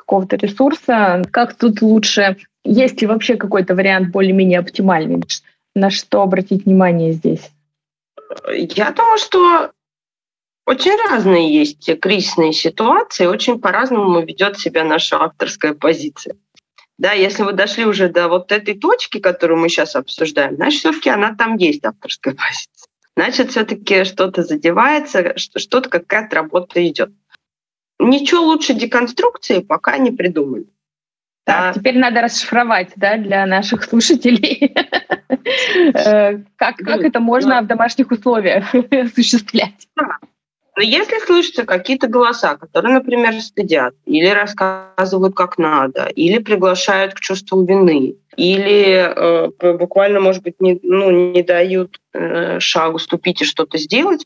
[0.07, 5.21] какого-то ресурса, как тут лучше, есть ли вообще какой-то вариант более-менее оптимальный,
[5.75, 7.51] на что обратить внимание здесь?
[8.49, 9.71] Я думаю, что
[10.65, 16.37] очень разные есть кризисные ситуации, очень по-разному ведет себя наша авторская позиция.
[16.97, 21.09] Да, если вы дошли уже до вот этой точки, которую мы сейчас обсуждаем, значит, все-таки
[21.09, 22.87] она там есть, авторская позиция.
[23.17, 27.11] Значит, все-таки что-то задевается, что-то какая-то работа идет.
[27.99, 30.65] Ничего лучше деконструкции пока не придумали.
[31.45, 31.79] Так, да.
[31.79, 34.75] теперь надо расшифровать, да, для наших слушателей,
[35.93, 39.87] э, как, как это можно в домашних условиях осуществлять.
[40.77, 47.19] Но если слышатся какие-то голоса, которые, например, стыдят, или рассказывают как надо, или приглашают к
[47.19, 53.45] чувству вины, или э, буквально, может быть, не, ну, не дают э, шагу ступить и
[53.45, 54.25] что-то сделать,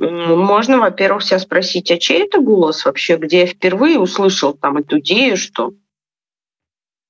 [0.00, 4.98] можно, во-первых, себя спросить, а чей это голос вообще, где я впервые услышал там эту
[4.98, 5.72] идею, что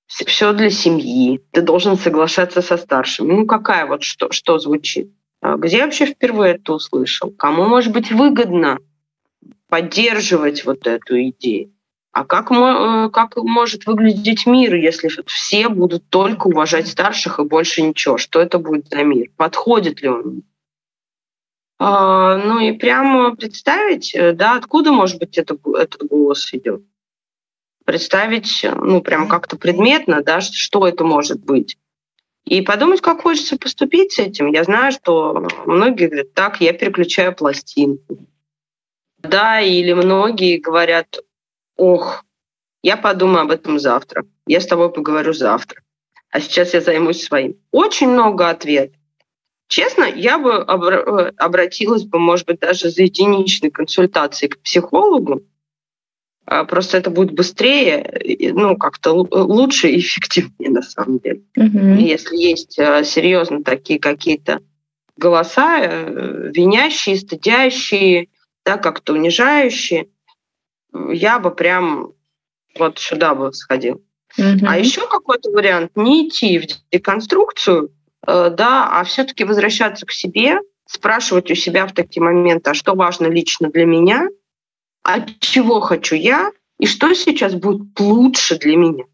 [0.07, 3.33] все для семьи, ты должен соглашаться со старшими.
[3.33, 5.13] Ну, какая вот что, что звучит?
[5.41, 7.31] А где я вообще впервые это услышал?
[7.31, 8.79] Кому, может быть, выгодно
[9.69, 11.73] поддерживать вот эту идею?
[12.13, 17.83] А как, э, как может выглядеть мир, если все будут только уважать старших и больше
[17.83, 18.19] ничего?
[18.19, 19.29] Что это будет за мир?
[19.37, 20.43] Подходит ли он?
[21.83, 26.83] А, ну и прямо представить, э, да, откуда, может быть, это, этот голос идет.
[27.87, 31.79] Представить, ну, прям как-то предметно, да, что это может быть.
[32.45, 34.49] И подумать, как хочется поступить с этим.
[34.49, 38.19] Я знаю, что многие говорят, так, я переключаю пластинку.
[39.17, 41.21] Да, или многие говорят,
[41.77, 42.27] ох,
[42.83, 44.27] я подумаю об этом завтра.
[44.47, 45.81] Я с тобой поговорю завтра.
[46.31, 47.57] А сейчас я займусь своим.
[47.71, 49.00] Очень много ответов.
[49.71, 55.43] Честно, я бы обратилась бы, может быть, даже за единичной консультацией к психологу,
[56.45, 58.21] а, просто это будет быстрее,
[58.53, 61.43] ну, как-то лучше и эффективнее на самом деле.
[61.57, 62.01] Mm-hmm.
[62.01, 64.61] Если есть а, серьезно такие какие-то
[65.17, 68.27] голоса, э, винящие, стыдящие,
[68.65, 70.09] да, как-то унижающие,
[71.13, 72.15] я бы прям
[72.77, 74.03] вот сюда бы сходил.
[74.37, 74.65] Mm-hmm.
[74.67, 80.59] А еще какой-то вариант не идти в деконструкцию, э, да, а все-таки возвращаться к себе,
[80.87, 84.29] спрашивать у себя в такие моменты, а что важно лично для меня–
[85.03, 89.05] а чего хочу я и что сейчас будет лучше для меня.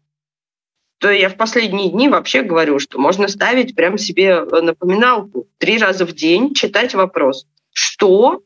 [0.99, 6.05] То я в последние дни вообще говорю, что можно ставить прям себе напоминалку три раза
[6.05, 8.41] в день, читать вопрос, что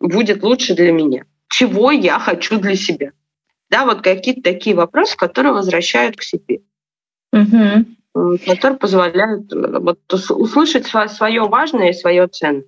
[0.00, 3.12] будет лучше для меня, чего я хочу для себя.
[3.70, 6.60] Да, вот какие-то такие вопросы, которые возвращают к себе.
[7.32, 7.86] Угу.
[8.14, 12.64] Которые позволяют э, вот, услышать свое важное и свое ценное.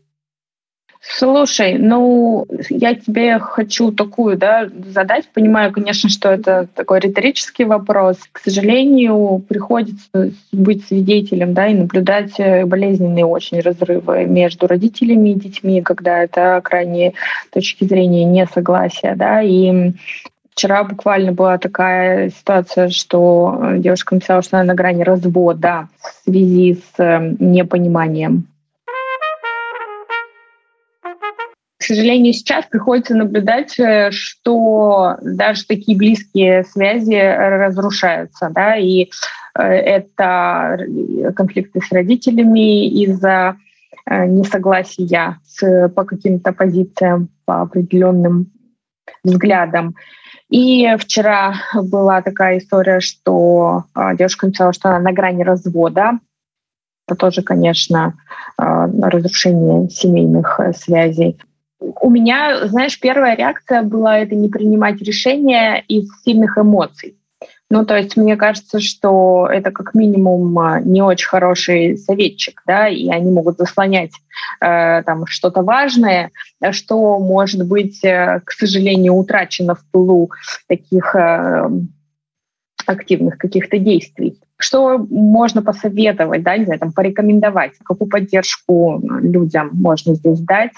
[1.01, 5.29] Слушай, ну, я тебе хочу такую, да, задать.
[5.33, 8.17] Понимаю, конечно, что это такой риторический вопрос.
[8.33, 15.35] К сожалению, приходится быть свидетелем, да, и наблюдать э, болезненные очень разрывы между родителями и
[15.35, 17.13] детьми, когда это крайне
[17.53, 19.93] точки зрения несогласия, да, и
[20.57, 26.75] Вчера буквально была такая ситуация, что девушка написала, что она на грани развода в связи
[26.75, 28.49] с э, непониманием
[31.79, 39.11] к сожалению, сейчас приходится наблюдать, э, что даже такие близкие связи разрушаются, да, и
[39.57, 40.79] э, это
[41.37, 43.57] конфликты с родителями из-за
[44.07, 48.51] э, несогласия с, по каким-то позициям, по определенным
[49.23, 49.95] взглядам.
[50.49, 53.85] И вчера была такая история, что
[54.19, 56.21] девушка написала, что она на грани развода.
[57.09, 58.15] Это тоже, конечно,
[58.57, 61.39] разрушение семейных связей.
[61.79, 67.17] У меня, знаешь, первая реакция была это не принимать решения из сильных эмоций.
[67.69, 72.89] Ну, то есть мне кажется, что это как минимум а, не очень хороший советчик, да,
[72.89, 74.13] и они могут заслонять
[74.61, 76.31] э, там что-то важное,
[76.71, 80.31] что может быть, э, к сожалению, утрачено в пылу
[80.69, 81.69] таких э,
[82.87, 84.41] активных каких-то действий.
[84.59, 90.73] Что можно посоветовать, да, не знаю, там, порекомендовать, какую поддержку людям можно здесь дать,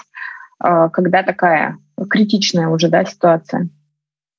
[0.59, 1.77] а, когда такая
[2.09, 3.69] критичная уже да, ситуация?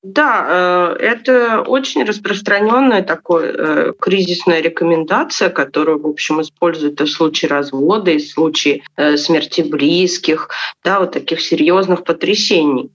[0.03, 7.11] Да, э, это очень распространенная такая э, кризисная рекомендация, которую, в общем, используют и в
[7.11, 10.49] случае развода, и в случае э, смерти близких,
[10.83, 12.91] да, вот таких серьезных потрясений.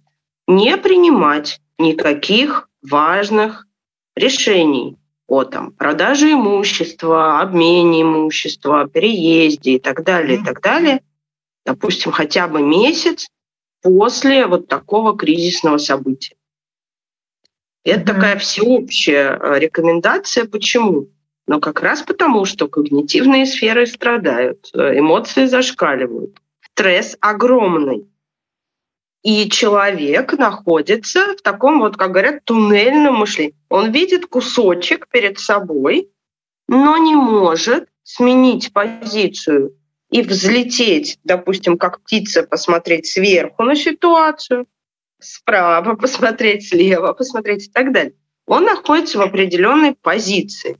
[0.47, 3.67] Не принимать никаких важных
[4.15, 11.01] решений о там, продаже имущества, обмене имущества, переезде и так далее, и так далее–
[11.65, 13.27] допустим, хотя бы месяц
[13.81, 16.35] после вот такого кризисного события.
[17.85, 18.05] Это mm-hmm.
[18.05, 20.45] такая всеобщая э, рекомендация.
[20.45, 21.07] Почему?
[21.47, 26.35] Но как раз потому, что когнитивные сферы страдают, э, эмоции зашкаливают,
[26.71, 28.07] стресс огромный.
[29.23, 33.55] И человек находится в таком, вот, как говорят, туннельном мышлении.
[33.69, 36.09] Он видит кусочек перед собой,
[36.67, 39.75] но не может сменить позицию
[40.11, 44.65] и взлететь, допустим, как птица, посмотреть сверху на ситуацию,
[45.25, 48.13] справа посмотреть, слева посмотреть и так далее.
[48.47, 50.77] Он находится в определенной позиции.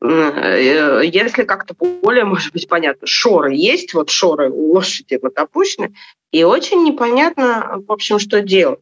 [0.00, 5.94] Э, если как-то более, может быть, понятно, шоры есть, вот шоры у лошади вот опущены,
[6.30, 8.80] и очень непонятно, в общем, что делать.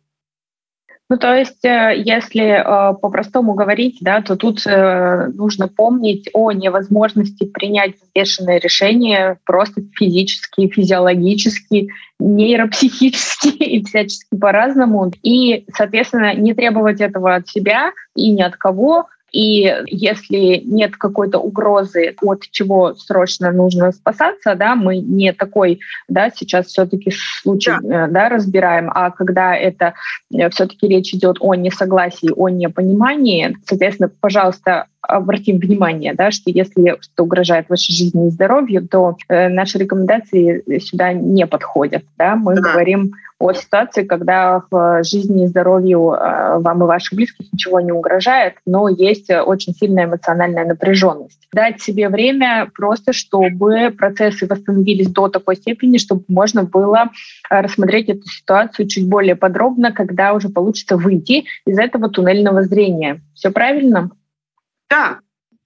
[1.09, 6.51] Ну, то есть, э, если э, по-простому говорить, да, то тут э, нужно помнить о
[6.51, 15.13] невозможности принять взвешенное решение просто физически, физиологически, нейропсихически и всячески по-разному.
[15.23, 21.39] И, соответственно, не требовать этого от себя и ни от кого, и если нет какой-то
[21.39, 27.13] угрозы, от чего срочно нужно спасаться, да, мы не такой, да, сейчас все-таки
[27.43, 28.07] случай, да.
[28.07, 29.95] Э, да, разбираем, а когда это
[30.33, 36.97] э, все-таки речь идет о несогласии, о непонимании, соответственно, пожалуйста, обратим внимание, да, что если
[37.01, 42.05] что угрожает вашей жизни и здоровью, то э, наши рекомендации сюда не подходят.
[42.19, 42.37] Да?
[42.37, 42.63] Мы да.
[42.63, 47.93] говорим о ситуации, когда в жизни и здоровью э, вам и ваших близких ничего не
[47.93, 51.47] угрожает, но есть очень сильная эмоциональная напряженность.
[51.53, 57.11] Дать себе время просто, чтобы процессы восстановились до такой степени, чтобы можно было
[57.51, 63.21] э, рассмотреть эту ситуацию чуть более подробно, когда уже получится выйти из этого туннельного зрения.
[63.35, 64.11] Все правильно?
[64.89, 65.19] Да,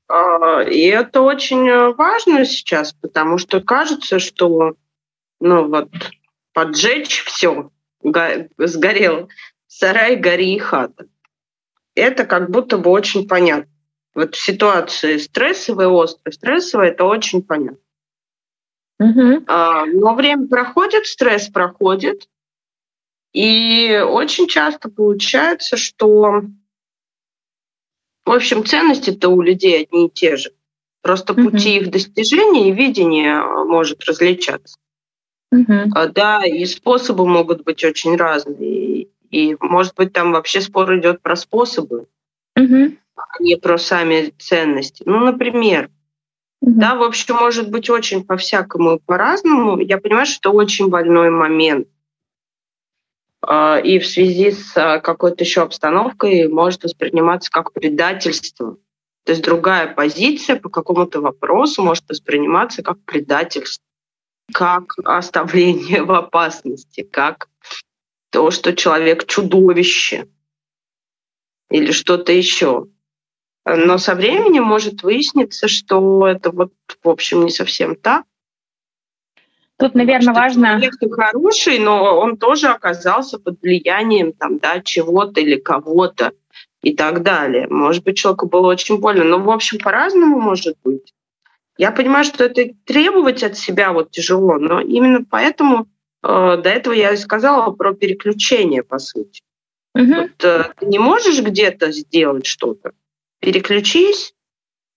[0.09, 4.75] а, и это очень э, важно сейчас, потому что кажется, что
[5.41, 5.89] ну вот
[6.53, 7.71] поджечь все,
[8.03, 9.29] сгорел
[9.67, 11.07] сарай, гори и хата.
[11.95, 13.71] Это как будто бы очень понятно.
[14.15, 17.79] Вот в ситуации стрессовой, острой стрессовой, это очень понятно.
[18.99, 19.45] Угу.
[19.47, 22.29] Но время проходит, стресс проходит,
[23.33, 26.43] и очень часто получается, что
[28.31, 30.53] в общем, ценности-то у людей одни и те же.
[31.03, 31.51] Просто mm-hmm.
[31.51, 34.79] пути их достижения и видения э, может различаться.
[35.53, 36.13] Mm-hmm.
[36.13, 39.09] Да, и способы могут быть очень разные.
[39.31, 42.07] И, может быть, там вообще спор идет про способы,
[42.59, 42.97] mm-hmm.
[43.17, 45.03] а не про сами ценности.
[45.07, 45.87] Ну, например,
[46.65, 46.71] mm-hmm.
[46.73, 49.81] да, в общем, может быть очень по-всякому и по-разному.
[49.81, 51.89] Я понимаю, что это очень больной момент.
[53.43, 58.77] А, и в связи с а, какой-то еще обстановкой может восприниматься как предательство.
[59.25, 63.85] То есть другая позиция по какому-то вопросу может восприниматься как предательство,
[64.53, 67.49] как оставление в опасности, как
[68.31, 70.29] то, что человек чудовище
[71.71, 72.89] или что-то еще.
[73.65, 78.25] Но со временем может выясниться, что это вот, в общем, не совсем так,
[79.81, 80.79] Тут, наверное, важно...
[80.79, 86.33] Человек хороший, но он тоже оказался под влиянием там, да, чего-то или кого-то
[86.83, 87.67] и так далее.
[87.69, 89.25] Может быть, человеку было очень больно.
[89.25, 91.15] Но, в общем, по-разному может быть.
[91.81, 95.89] Я понимаю, что это требовать от себя вот тяжело, но именно поэтому
[96.23, 96.27] э,
[96.63, 99.41] до этого я и сказала про переключение, по сути.
[99.95, 100.15] Угу.
[100.15, 102.93] Вот, э, ты не можешь где-то сделать что-то.
[103.41, 104.35] Переключись,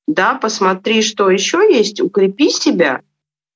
[0.07, 3.01] да, посмотри, что еще есть, укрепи себя–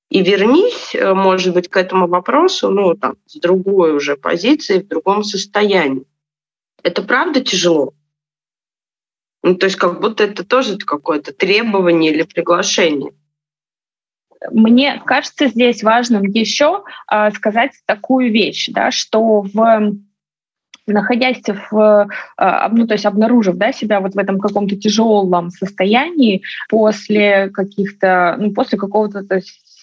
[0.10, 4.88] и вернись, э, может быть, к этому вопросу, ну, там, с другой уже позиции, в
[4.88, 6.06] другом состоянии.
[6.82, 7.94] Это правда тяжело?
[9.43, 13.12] Ну, то есть как будто это тоже какое-то требование или приглашение.
[14.52, 19.97] Мне кажется, здесь важным еще э, сказать такую вещь, да, что в
[20.88, 22.08] находясь в,
[22.39, 28.38] э, ну, то есть обнаружив да, себя вот в этом каком-то тяжелом состоянии после каких-то,
[28.39, 29.23] ну, после какого-то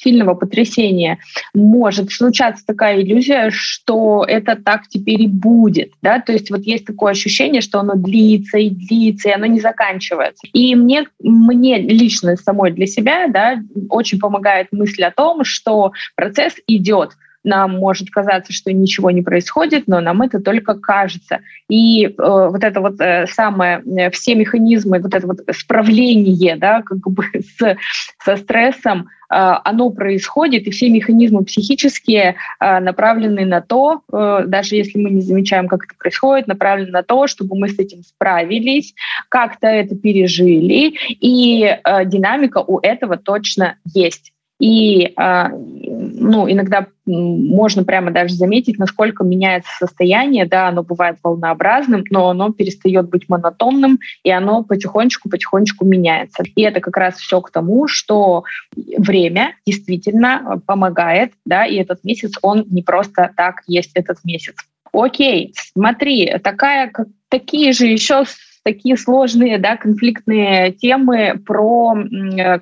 [0.04, 1.18] сильного потрясения
[1.54, 5.92] может случаться такая иллюзия, что это так теперь и будет.
[6.02, 6.20] Да?
[6.20, 10.46] То есть вот есть такое ощущение, что оно длится и длится, и оно не заканчивается.
[10.52, 13.56] И мне, мне лично самой для себя да,
[13.88, 17.10] очень помогает мысль о том, что процесс идет
[17.44, 21.40] нам может казаться, что ничего не происходит, но нам это только кажется.
[21.68, 26.82] И э, вот это вот э, самое, э, все механизмы, вот это вот справление, да,
[26.82, 27.76] как бы с,
[28.24, 34.76] со стрессом, э, оно происходит, и все механизмы психические э, направлены на то, э, даже
[34.76, 38.94] если мы не замечаем, как это происходит, направлены на то, чтобы мы с этим справились,
[39.28, 44.33] как-то это пережили, и динамика у этого точно есть.
[44.64, 50.46] И э, ну, иногда можно прямо даже заметить, насколько меняется состояние.
[50.46, 56.44] Да, оно бывает волнообразным, но оно перестает быть монотонным, и оно потихонечку-потихонечку меняется.
[56.56, 58.44] И это как раз все к тому, что
[58.74, 64.54] время действительно помогает, да, и этот месяц, он не просто так есть этот месяц.
[64.94, 66.90] Окей, смотри, такая,
[67.28, 68.24] такие же еще
[68.62, 71.94] такие сложные, да, конфликтные темы про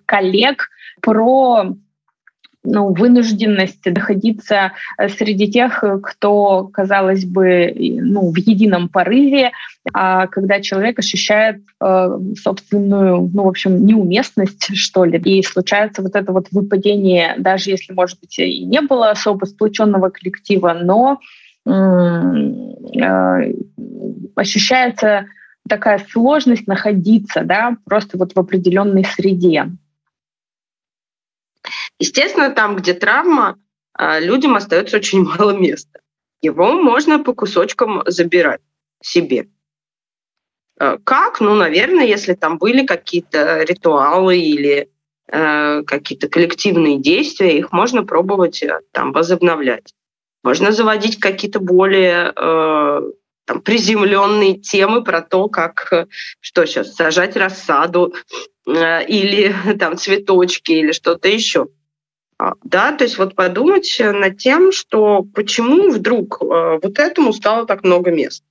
[0.05, 0.69] коллег,
[1.01, 1.77] про
[2.65, 9.51] ну, вынужденность находиться э, среди тех, кто, казалось бы, ну, в едином порыве,
[9.93, 16.15] а когда человек ощущает э, собственную, ну, в общем, неуместность, что ли, и случается вот
[16.15, 21.19] это вот выпадение, даже если, может быть, и не было особо сплоченного коллектива, но
[21.67, 23.53] э,
[24.37, 25.27] ощущается
[25.69, 29.67] такая сложность находиться, да, просто вот в определенной среде.
[32.03, 33.61] Естественно, там, где травма,
[33.93, 36.01] а, людям остается очень мало места.
[36.41, 38.61] Его можно по кусочкам забирать
[39.01, 39.47] себе.
[40.81, 41.41] А, как?
[41.41, 44.91] Ну, наверное, если там были какие-то ритуалы или
[45.29, 49.95] э, какие-то коллективные действия, их можно пробовать там возобновлять.
[50.43, 53.01] Можно заводить какие-то более э,
[53.45, 56.09] там, приземленные темы про то, как
[56.41, 58.13] что сейчас сажать рассаду
[58.67, 61.69] э, или там цветочки или что-то еще.
[62.43, 67.67] А, да, то есть вот подумать над тем, что почему вдруг э, вот этому стало
[67.67, 68.43] так много мест.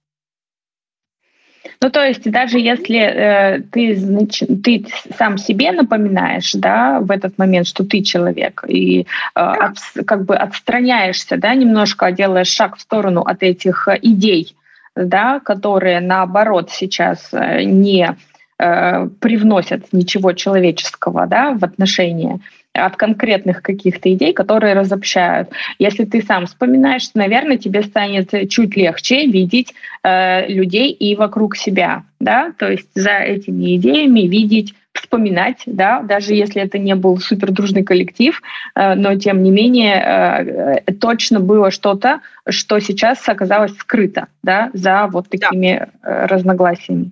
[1.82, 4.86] Ну, то есть даже если э, ты, значит, ты
[5.18, 9.76] сам себе напоминаешь, да, в этот момент, что ты человек, и э, от,
[10.06, 14.56] как бы отстраняешься, да, немножко делаешь шаг в сторону от этих идей,
[14.96, 18.16] да, которые наоборот сейчас э, не
[18.58, 22.40] э, привносят ничего человеческого да, в отношения
[22.74, 25.50] от конкретных каких-то идей, которые разобщают.
[25.78, 32.04] Если ты сам вспоминаешь, наверное, тебе станет чуть легче видеть э, людей и вокруг себя,
[32.20, 37.84] да, то есть за этими идеями видеть вспоминать, да, даже если это не был супердружный
[37.84, 38.42] коллектив,
[38.76, 45.08] э, но тем не менее э, точно было что-то, что сейчас оказалось скрыто, да, за
[45.12, 46.28] вот такими да.
[46.28, 47.12] разногласиями.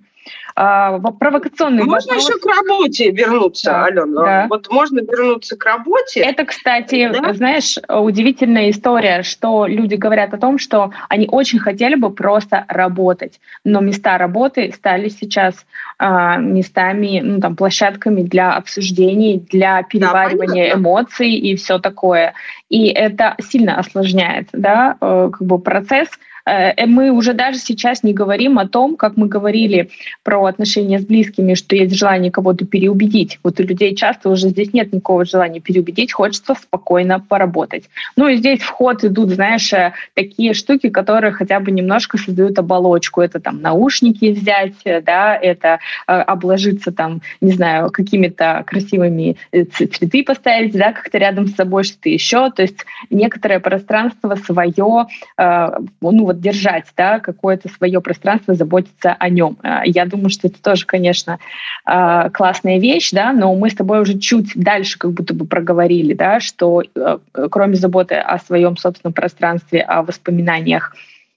[0.54, 2.28] А, провокационный можно вопрос.
[2.28, 4.22] еще к работе вернуться, да, Алена.
[4.24, 4.46] Да.
[4.48, 6.20] Вот можно вернуться к работе.
[6.20, 7.32] Это, кстати, да?
[7.32, 13.40] знаешь, удивительная история, что люди говорят о том, что они очень хотели бы просто работать,
[13.64, 15.54] но места работы стали сейчас
[15.98, 22.34] а, местами, ну там площадками для обсуждений, для переваривания да, эмоций и все такое.
[22.68, 28.02] И это сильно осложняет, да, э, как бы процесс Э, э, мы уже даже сейчас
[28.02, 29.90] не говорим о том, как мы говорили
[30.22, 33.38] про отношения с близкими, что есть желание кого-то переубедить.
[33.42, 37.84] Вот у людей часто уже здесь нет никакого желания переубедить, хочется спокойно поработать.
[38.16, 42.58] Ну и здесь в ход идут, знаешь, э, такие штуки, которые хотя бы немножко создают
[42.58, 43.20] оболочку.
[43.20, 50.92] Это там наушники взять, да, это обложиться там, не знаю, какими-то красивыми цветы поставить, да,
[50.92, 52.50] как-то рядом с собой, что-то еще.
[52.50, 59.58] То есть некоторое пространство свое, ну вот держать, да, какое-то свое пространство, заботиться о нем.
[59.62, 61.40] А, я думаю, что это тоже, конечно,
[61.84, 66.14] а, классная вещь, да, но мы с тобой уже чуть дальше как будто бы проговорили,
[66.14, 67.18] да, что э,
[67.50, 70.94] кроме заботы о своем собственном пространстве, о воспоминаниях,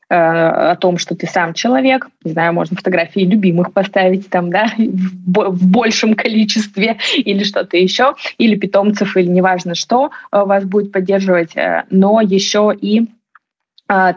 [0.09, 4.67] э, о том, что ты сам человек, не знаю, можно фотографии любимых поставить там, да,
[4.77, 11.55] в большем количестве или что-то еще, или питомцев, или неважно что э, вас будет поддерживать,
[11.89, 13.07] но еще и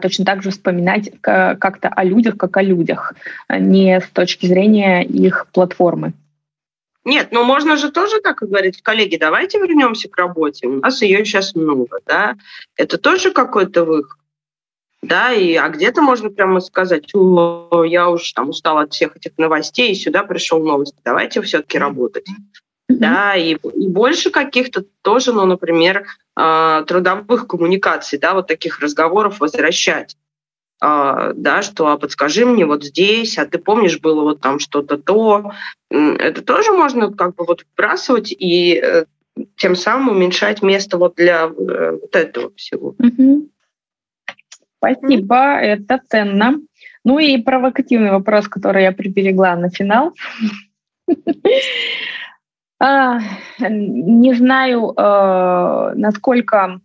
[0.01, 3.13] точно так же вспоминать как-то о людях, как о людях,
[3.47, 6.13] а не с точки зрения их платформы.
[7.05, 10.67] Нет, ну можно же тоже так говорить, коллеги, давайте вернемся к работе.
[10.67, 12.35] У нас ее сейчас много, да.
[12.75, 14.17] Это тоже какой-то выход.
[15.03, 19.91] Да, и, а где-то можно прямо сказать, я уж там устала от всех этих новостей,
[19.91, 22.25] и сюда пришел новости, давайте все-таки работать.
[22.89, 26.05] Да, и, и больше каких-то тоже, ну, например,
[26.39, 30.15] э, трудовых коммуникаций, да, вот таких разговоров возвращать.
[30.81, 34.97] Э, да, что а подскажи мне вот здесь, а ты помнишь, было вот там что-то
[34.97, 35.51] то.
[35.89, 39.05] Это тоже можно как бы вот вбрасывать и э,
[39.55, 42.95] тем самым уменьшать место вот для э, вот этого всего.
[43.01, 43.49] Mm-hmm.
[44.77, 45.59] Спасибо, mm-hmm.
[45.59, 46.59] это ценно.
[47.03, 50.13] Ну и провокативный вопрос, который я приберегла на финал.
[52.79, 53.19] А,
[53.59, 56.79] не знаю, э, насколько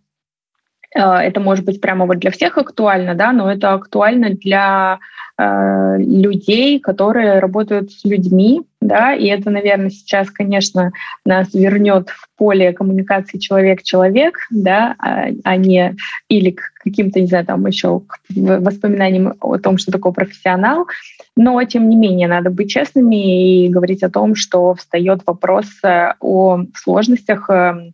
[0.95, 4.99] э, это может быть прямо вот для всех актуально, да, но это актуально для
[5.37, 10.91] э, людей, которые работают с людьми, да, и это, наверное, сейчас, конечно,
[11.25, 15.95] нас вернет в поле коммуникации человек-человек, да, а, а не
[16.27, 20.87] или к каким-то, не знаю, там еще к воспоминаниям о том, что такое профессионал.
[21.35, 26.13] Но, тем не менее, надо быть честными и говорить о том, что встает вопрос э,
[26.19, 27.91] о сложностях э,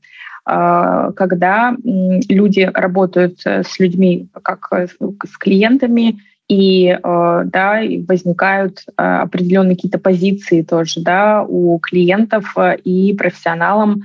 [0.49, 6.19] э, когда люди работают с людьми, как с клиентами,
[6.49, 14.01] и да, возникают определенные какие-то позиции тоже да, у клиентов и профессионалам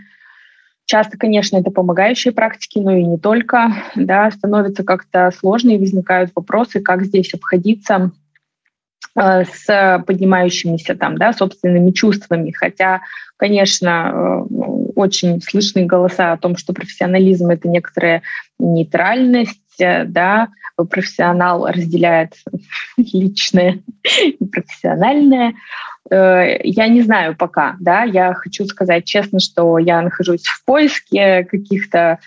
[0.87, 3.73] Часто, конечно, это помогающие практики, но и не только.
[3.95, 8.11] Да, становится как-то сложно и возникают вопросы, как здесь обходиться
[9.17, 12.51] э, с поднимающимися там, да, собственными чувствами.
[12.51, 13.01] Хотя,
[13.37, 14.55] конечно, э,
[14.95, 18.23] очень слышны голоса о том, что профессионализм— это некоторая
[18.59, 22.35] нейтральность, э, да, профессионал разделяет
[22.97, 23.81] личное
[24.19, 25.55] и профессиональное.
[26.11, 31.45] Э, я не знаю пока, да, я хочу сказать честно, что я нахожусь в поиске
[31.45, 32.19] каких-то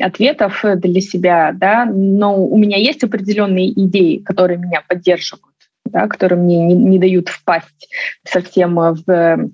[0.00, 5.54] ответов для себя, да, но у меня есть определенные идеи, которые меня поддерживают,
[5.86, 7.88] да, которые мне не, не дают впасть
[8.24, 9.50] совсем в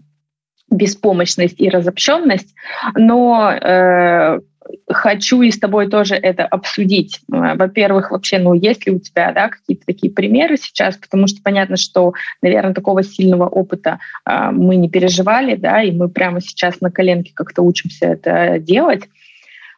[0.71, 2.55] беспомощность и разобщенность,
[2.95, 4.41] но э,
[4.89, 7.21] хочу и с тобой тоже это обсудить.
[7.33, 11.41] Э, во-первых, вообще, ну, есть ли у тебя да, какие-то такие примеры сейчас, потому что
[11.43, 12.13] понятно, что,
[12.43, 17.33] наверное, такого сильного опыта э, мы не переживали, да, и мы прямо сейчас на коленке
[17.35, 19.09] как-то учимся это делать.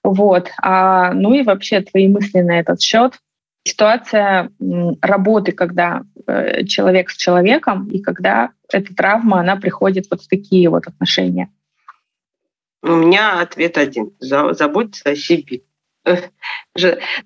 [0.03, 0.51] Вот.
[0.61, 3.15] А, ну и вообще твои мысли на этот счет.
[3.65, 4.51] Ситуация
[5.01, 10.69] работы, когда э, человек с человеком, и когда эта травма, она приходит вот в такие
[10.69, 11.49] вот отношения.
[12.83, 14.13] У меня ответ один.
[14.19, 15.63] Заботься о себе.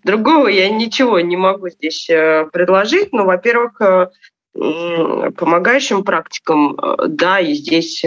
[0.04, 3.12] Другого я ничего не могу здесь э, предложить.
[3.12, 4.10] Но, во-первых, э,
[4.54, 8.04] помогающим практикам, э, да, и здесь,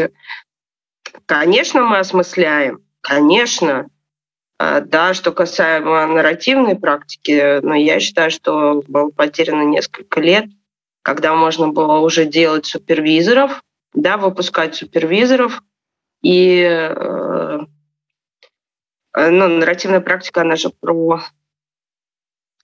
[1.25, 3.87] конечно, мы осмысляем, конечно,
[4.59, 10.47] да, что касаемо нарративной практики, но я считаю, что было потеряно несколько лет,
[11.01, 15.63] когда можно было уже делать супервизоров, да, выпускать супервизоров,
[16.21, 16.91] и
[19.15, 21.21] ну, нарративная практика, она же про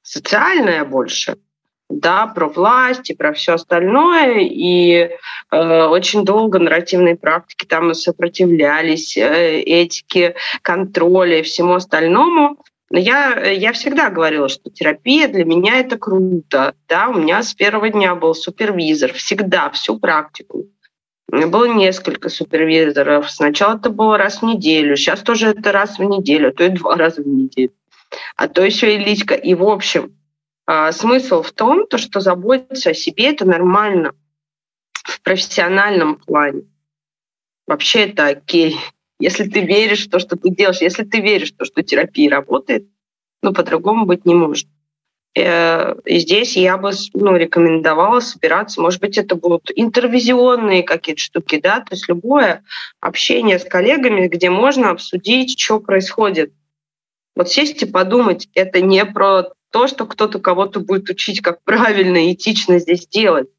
[0.02, 1.38] социальное больше,
[1.90, 4.42] да, про власть и про все остальное.
[4.42, 5.10] И
[5.52, 12.58] э, очень долго нарративные практики там сопротивлялись э, этике, контроле и всему остальному.
[12.92, 16.76] Но я, я всегда говорила, что терапия для меня это круто.
[16.88, 20.68] Да, у меня с первого дня был супервизор, всегда, всю практику.
[21.28, 23.30] Было несколько супервизоров.
[23.30, 26.70] Сначала это было раз в неделю, сейчас тоже это раз в неделю, а то и
[26.70, 27.74] два раза в неделю.
[28.36, 29.34] А то еще и личка.
[29.34, 30.16] И в общем,
[30.68, 34.14] а, смысл в том, то, что заботиться о себе это нормально
[34.94, 36.64] в профессиональном плане.
[37.68, 38.78] Вообще это окей.
[39.20, 42.30] Если ты веришь в то, что ты делаешь, если ты веришь в то, что терапия
[42.30, 42.86] работает,
[43.42, 44.68] ну, по-другому быть не может.
[45.36, 48.82] Э, и здесь я бы ну, рекомендовала собираться.
[48.82, 52.64] Может быть, это будут интервизионные какие-то штуки, да, то есть любое
[53.02, 56.54] общение с коллегами, где можно обсудить, что происходит.
[57.36, 62.30] Вот сесть и подумать, это не про то, что кто-то кого-то будет учить, как правильно
[62.30, 63.50] и этично здесь делать,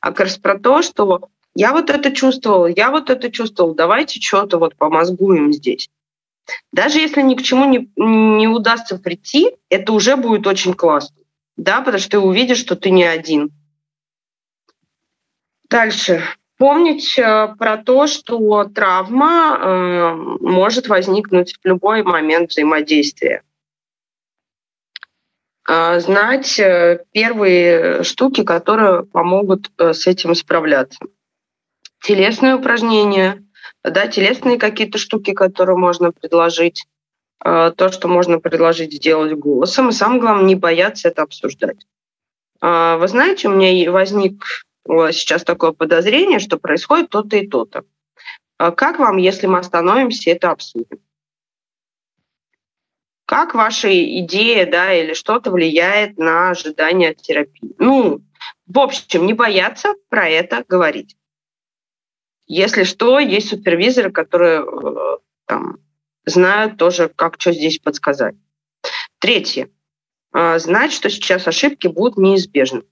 [0.00, 4.20] а как раз про то, что я вот это чувствовал, я вот это чувствовал, давайте
[4.22, 5.90] что-то вот помозгуем здесь.
[6.72, 11.16] Даже если ни к чему не, не удастся прийти, это уже будет очень классно
[11.56, 13.50] да, потому что ты увидишь, что ты не один.
[15.68, 16.22] Дальше.
[16.58, 23.42] Помнить э, про то, что травма э, может возникнуть в любой момент взаимодействия.
[25.68, 30.98] Э, знать э, первые штуки, которые помогут э, с этим справляться.
[32.02, 33.44] Телесные упражнения,
[33.82, 36.86] да, телесные какие-то штуки, которые можно предложить
[37.38, 41.86] то, что можно предложить сделать голосом, и самое главное, не бояться это обсуждать.
[42.60, 44.44] А, вы знаете, у меня возник
[44.86, 47.84] сейчас такое подозрение, что происходит то-то и то-то.
[48.58, 51.00] А как вам, если мы остановимся это обсудим?
[53.26, 53.88] Как ваша
[54.20, 57.74] идея да, или что-то влияет на ожидание от терапии?
[57.78, 58.20] Ну,
[58.66, 61.16] в общем, не бояться про это говорить.
[62.46, 65.78] Если что, есть супервизоры, которые э, там,
[66.26, 68.34] знают тоже, как что здесь подсказать.
[69.18, 69.70] Третье.
[70.32, 72.82] А, знать, что сейчас ошибки будут неизбежны.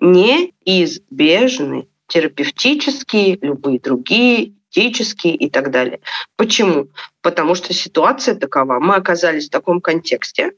[0.00, 1.88] Неизбежны.
[2.06, 6.00] Терапевтические, любые другие, этические и так далее.
[6.36, 6.88] Почему?
[7.22, 8.78] Потому что ситуация такова.
[8.78, 10.52] Мы оказались в таком контексте,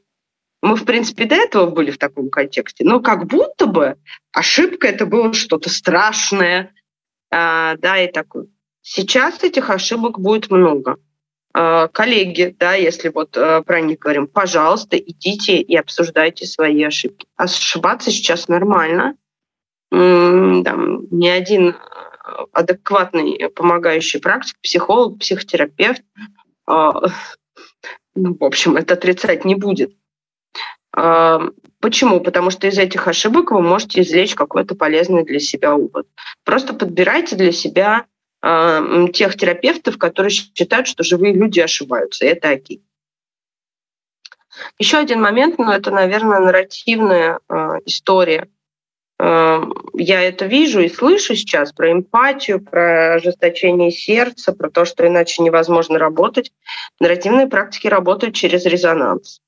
[0.61, 3.97] мы, в принципе, до этого были в таком контексте, но как будто бы
[4.31, 6.73] ошибка это было что-то страшное,
[7.31, 8.47] а, да, и такое.
[8.81, 10.97] Сейчас этих ошибок будет много.
[11.59, 17.25] А, коллеги, да, если вот э, про них говорим, пожалуйста, идите и обсуждайте свои ошибки.
[17.35, 19.17] Ошибаться сейчас нормально.
[19.89, 21.73] Там, ни один э,
[22.51, 26.03] адекватный помогающий практик, психолог, психотерапевт,
[26.67, 26.93] а,
[28.15, 29.95] ну, в общем, это отрицать не будет.
[30.95, 31.41] А,
[31.79, 32.19] почему?
[32.19, 36.05] Потому что из этих ошибок вы можете извлечь какой-то полезный для себя опыт.
[36.43, 38.05] Просто подбирайте для себя
[38.41, 42.25] тех терапевтов, которые считают, что живые люди ошибаются.
[42.25, 42.83] И это окей.
[44.79, 47.53] Еще один момент, но ну, это, наверное, нарративная э,
[47.85, 48.47] история.
[49.19, 49.61] Э,
[49.93, 55.43] я это вижу и слышу сейчас про эмпатию, про ожесточение сердца, про то, что иначе
[55.43, 56.51] невозможно работать.
[56.99, 59.41] Нарративные практики работают через резонанс.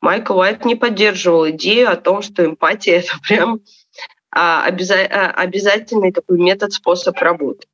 [0.00, 3.60] Майкл Уайт не поддерживал идею о том, что эмпатия— это прям
[4.30, 7.66] а, обяза- обязательный такой метод, способ работы.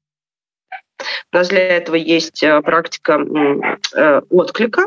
[1.33, 3.19] У нас для этого есть э, практика
[3.95, 4.87] э, отклика,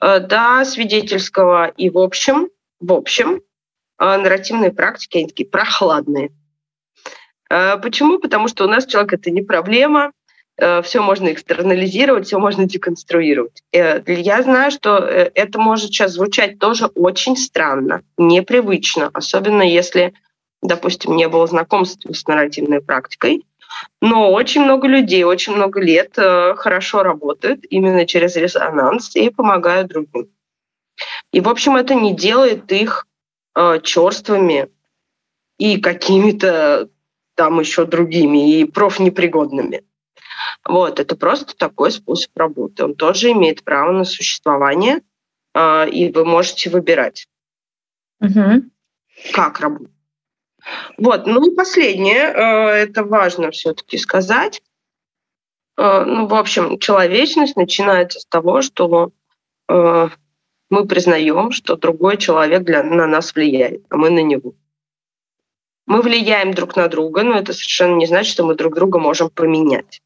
[0.00, 2.48] э, да, свидетельского и в общем,
[2.80, 3.42] в общем,
[3.98, 6.30] нарративные практики, они такие прохладные.
[7.50, 8.18] Почему?
[8.18, 10.12] Потому что у нас человек это не проблема,
[10.56, 13.62] все можно экстернализировать, все можно деконструировать.
[13.72, 20.14] Я знаю, что это может сейчас звучать тоже очень странно, непривычно, особенно если,
[20.62, 23.44] допустим, не было знакомства с нарративной практикой.
[24.00, 29.88] Но очень много людей, очень много лет э, хорошо работают именно через резонанс и помогают
[29.88, 30.28] другим.
[31.32, 33.06] И, в общем, это не делает их
[33.54, 34.68] э, черствыми
[35.58, 36.88] и какими-то
[37.34, 39.84] там еще другими, и профнепригодными.
[40.66, 42.84] Вот, это просто такой способ работы.
[42.84, 45.00] Он тоже имеет право на существование,
[45.54, 47.28] э, и вы можете выбирать,
[48.20, 48.64] угу.
[49.32, 49.99] как работать.
[50.96, 52.42] Вот, ну и последнее, э,
[52.84, 54.62] это важно все-таки сказать.
[55.76, 59.12] Э, ну, в общем, человечность начинается с того, что
[59.68, 60.08] э,
[60.70, 64.54] мы признаем, что другой человек для, на нас влияет, а мы на него.
[65.86, 69.28] Мы влияем друг на друга, но это совершенно не значит, что мы друг друга можем
[69.30, 70.02] поменять.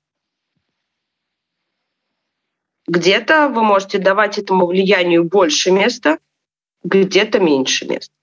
[2.87, 6.19] Где-то вы можете давать этому влиянию больше места,
[6.85, 8.15] где-то меньше места.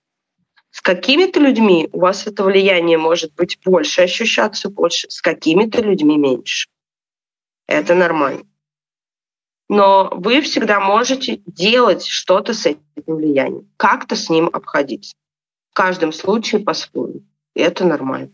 [0.72, 6.16] С какими-то людьми у вас это влияние может быть больше ощущаться, больше, с какими-то людьми
[6.16, 6.70] меньше.
[7.66, 8.44] Это нормально.
[9.68, 15.14] Но вы всегда можете делать что-то с этим влиянием, как-то с ним обходиться.
[15.70, 17.20] В каждом случае по-своему.
[17.54, 18.32] Это нормально.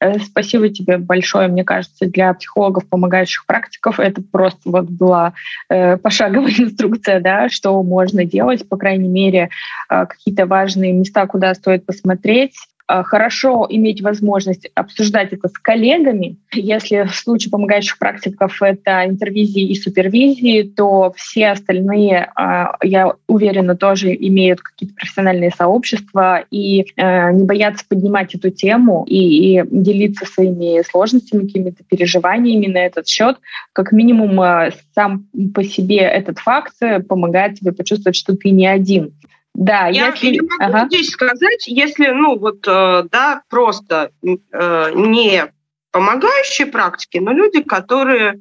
[0.00, 1.48] Э, спасибо тебе большое.
[1.48, 5.34] Мне кажется, для психологов, помогающих практиков, это просто вот была
[5.68, 9.50] э, пошаговая инструкция, да, что можно делать, по крайней мере,
[9.90, 12.54] э, какие-то важные места, куда стоит посмотреть,
[12.88, 16.36] хорошо иметь возможность обсуждать это с коллегами.
[16.52, 23.76] Если в случае помогающих практиков это интервизии и супервизии, то все остальные, а, я уверена,
[23.76, 30.82] тоже имеют какие-то профессиональные сообщества и э, не боятся поднимать эту тему и, делиться своими
[30.82, 33.36] сложностями, какими-то переживаниями на этот счет.
[33.72, 36.74] Как минимум, э, сам по себе этот факт
[37.08, 39.12] помогает тебе почувствовать, что ты не один.
[39.58, 40.36] Да, я, если...
[40.36, 40.86] я могу ага.
[40.86, 45.52] здесь сказать, если, ну, вот, э, да, просто э, не
[45.90, 48.40] помогающие практики, но люди, которые,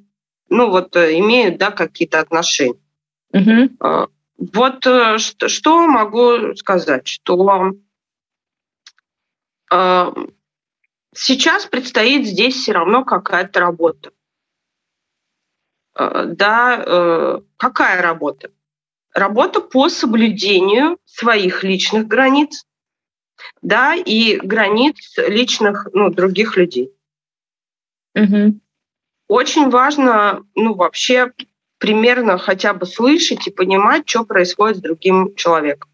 [0.49, 2.79] ну, вот, э, имеют, да, какие-то отношения.
[3.33, 4.09] Угу.
[4.53, 7.73] Вот что, что могу сказать, что
[11.15, 14.11] сейчас предстоит здесь все равно какая-то работа.
[15.95, 18.51] Да, какая работа?
[19.17, 22.65] Работа по соблюдению своих личных границ,
[23.61, 26.91] да, и границ личных, ну, других людей.
[28.15, 28.59] Угу.
[29.27, 31.33] Очень важно, ну, вообще
[31.79, 35.89] примерно хотя бы слышать и понимать, что происходит с другим человеком.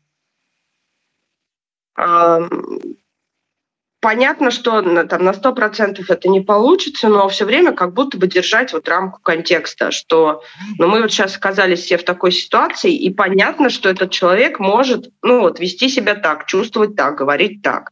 [4.03, 8.73] Понятно, что там, на 100% это не получится, но все время как будто бы держать
[8.73, 10.43] вот рамку контекста, что
[10.77, 15.09] ну, мы вот сейчас оказались все в такой ситуации, и понятно, что этот человек может
[15.21, 17.91] ну, вот, вести себя так, чувствовать так, говорить так.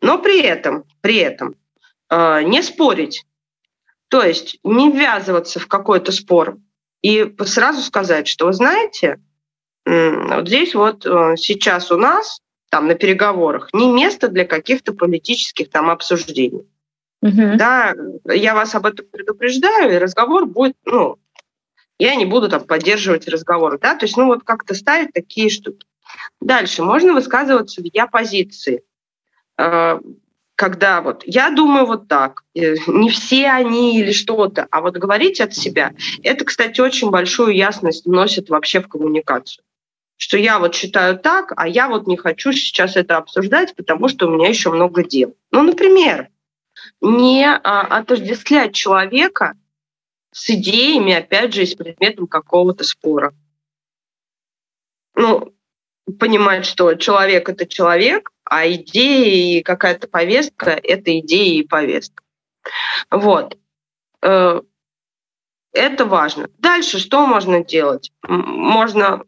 [0.00, 1.56] Но при этом, при этом
[2.08, 3.24] э, не спорить,
[4.06, 6.58] то есть не ввязываться в какой-то спор
[7.02, 9.18] и сразу сказать, что вы знаете,
[9.84, 12.38] вот здесь вот э, сейчас у нас
[12.70, 16.66] там на переговорах, не место для каких-то политических там обсуждений.
[17.22, 17.56] Угу.
[17.56, 17.94] Да,
[18.26, 21.18] я вас об этом предупреждаю, и разговор будет, ну,
[21.98, 25.86] я не буду там поддерживать разговор, да, то есть, ну, вот как-то ставить такие штуки.
[26.40, 28.82] Дальше можно высказываться в я позиции,
[29.58, 30.00] э,
[30.54, 35.40] когда вот я думаю вот так, э, не все они или что-то, а вот говорить
[35.40, 39.64] от себя, это, кстати, очень большую ясность вносит вообще в коммуникацию
[40.18, 44.26] что я вот считаю так, а я вот не хочу сейчас это обсуждать, потому что
[44.26, 45.34] у меня еще много дел.
[45.52, 46.28] Ну, например,
[47.00, 49.54] не а, отождествлять человека
[50.32, 53.32] с идеями, опять же, с предметом какого-то спора.
[55.14, 55.54] Ну,
[56.18, 62.24] понимать, что человек— это человек, а идея и какая-то повестка— это идея и повестка.
[63.10, 63.56] Вот.
[64.22, 64.62] Э,
[65.72, 66.50] это важно.
[66.58, 68.10] Дальше что можно делать?
[68.26, 69.22] Можно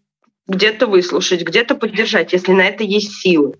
[0.51, 3.59] где-то выслушать, где-то поддержать, если на это есть силы.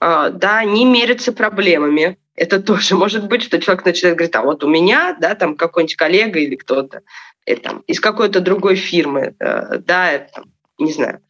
[0.00, 2.18] А, да, не мериться проблемами.
[2.34, 5.96] Это тоже может быть, что человек начинает говорить, а вот у меня, да, там какой-нибудь
[5.96, 7.02] коллега или кто-то
[7.48, 11.20] и, там, из какой-то другой фирмы, э, да, там, не знаю.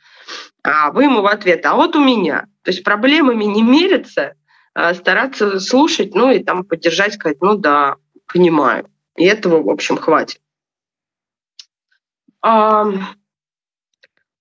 [0.62, 2.46] А вы ему в ответ, а вот у меня.
[2.62, 4.34] То есть проблемами не мериться,
[4.74, 7.96] а стараться слушать, ну и там поддержать, сказать, ну да,
[8.26, 8.88] понимаю.
[9.16, 10.40] И этого, в общем, хватит.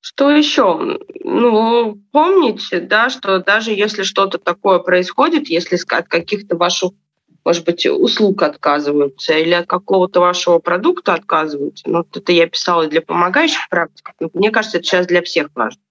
[0.02, 1.00] Что еще?
[1.24, 6.92] Ну, помните, да, что даже если что-то такое происходит, если от каких-то ваших,
[7.44, 13.02] может быть, услуг отказываются или от какого-то вашего продукта отказываются, ну, это я писала для
[13.02, 15.82] помогающих практик, мне кажется, это сейчас для всех важно,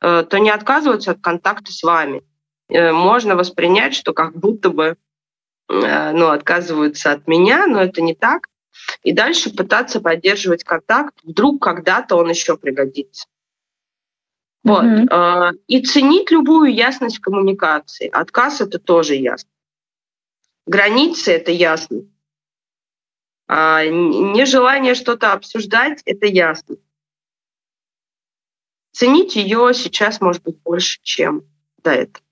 [0.00, 2.22] э, то не отказываются от контакта с вами.
[2.68, 4.96] Э, можно воспринять, что как будто бы
[5.68, 8.48] э, ну, отказываются от меня, но это не так.
[9.02, 13.26] И дальше пытаться поддерживать контакт, вдруг когда-то он еще пригодится.
[14.62, 14.84] Вот.
[14.84, 15.60] Mm-hmm.
[15.68, 18.08] И ценить любую ясность коммуникации.
[18.08, 19.50] Отказ это тоже ясно.
[20.66, 22.02] Границы это ясно.
[23.48, 26.76] А нежелание что-то обсуждать это ясно.
[28.92, 31.42] Ценить ее сейчас может быть больше, чем
[31.78, 32.24] до этого.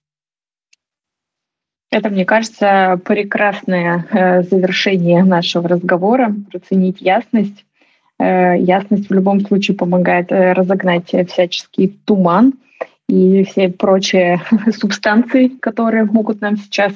[1.90, 6.34] Это, мне кажется, прекрасное э, завершение нашего разговора.
[6.50, 7.64] Проценить ясность.
[8.18, 12.54] Э, ясность в любом случае помогает э, разогнать всяческий туман
[13.08, 14.42] и все прочие
[14.78, 16.92] субстанции, которые могут нам сейчас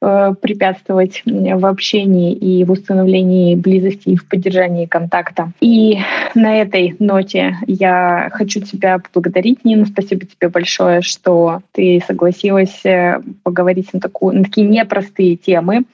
[0.00, 5.52] препятствовать в общении и в установлении близости и в поддержании контакта.
[5.60, 5.98] И
[6.34, 9.86] на этой ноте я хочу тебя поблагодарить, Нина.
[9.86, 15.84] Спасибо тебе большое, что ты согласилась э, поговорить на, такую, на такие непростые темы.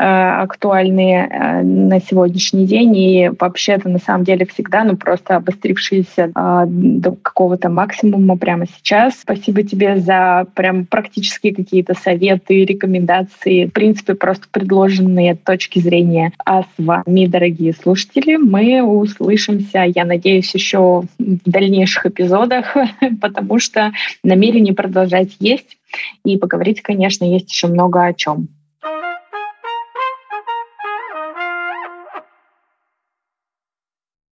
[0.00, 6.32] Э, актуальные э, на сегодняшний день и вообще-то на самом деле всегда, ну просто обострившиеся
[6.34, 9.20] э, до какого-то максимума прямо сейчас.
[9.20, 16.32] Спасибо тебе за прям практические какие-то советы, рекомендации, в принципе, просто предложенные точки зрения.
[16.46, 22.74] А с вами, дорогие слушатели, мы услышимся, я надеюсь, еще в дальнейших эпизодах,
[23.20, 23.92] потому что
[24.24, 25.76] намерение продолжать есть.
[26.24, 28.48] И поговорить, конечно, есть еще много о чем.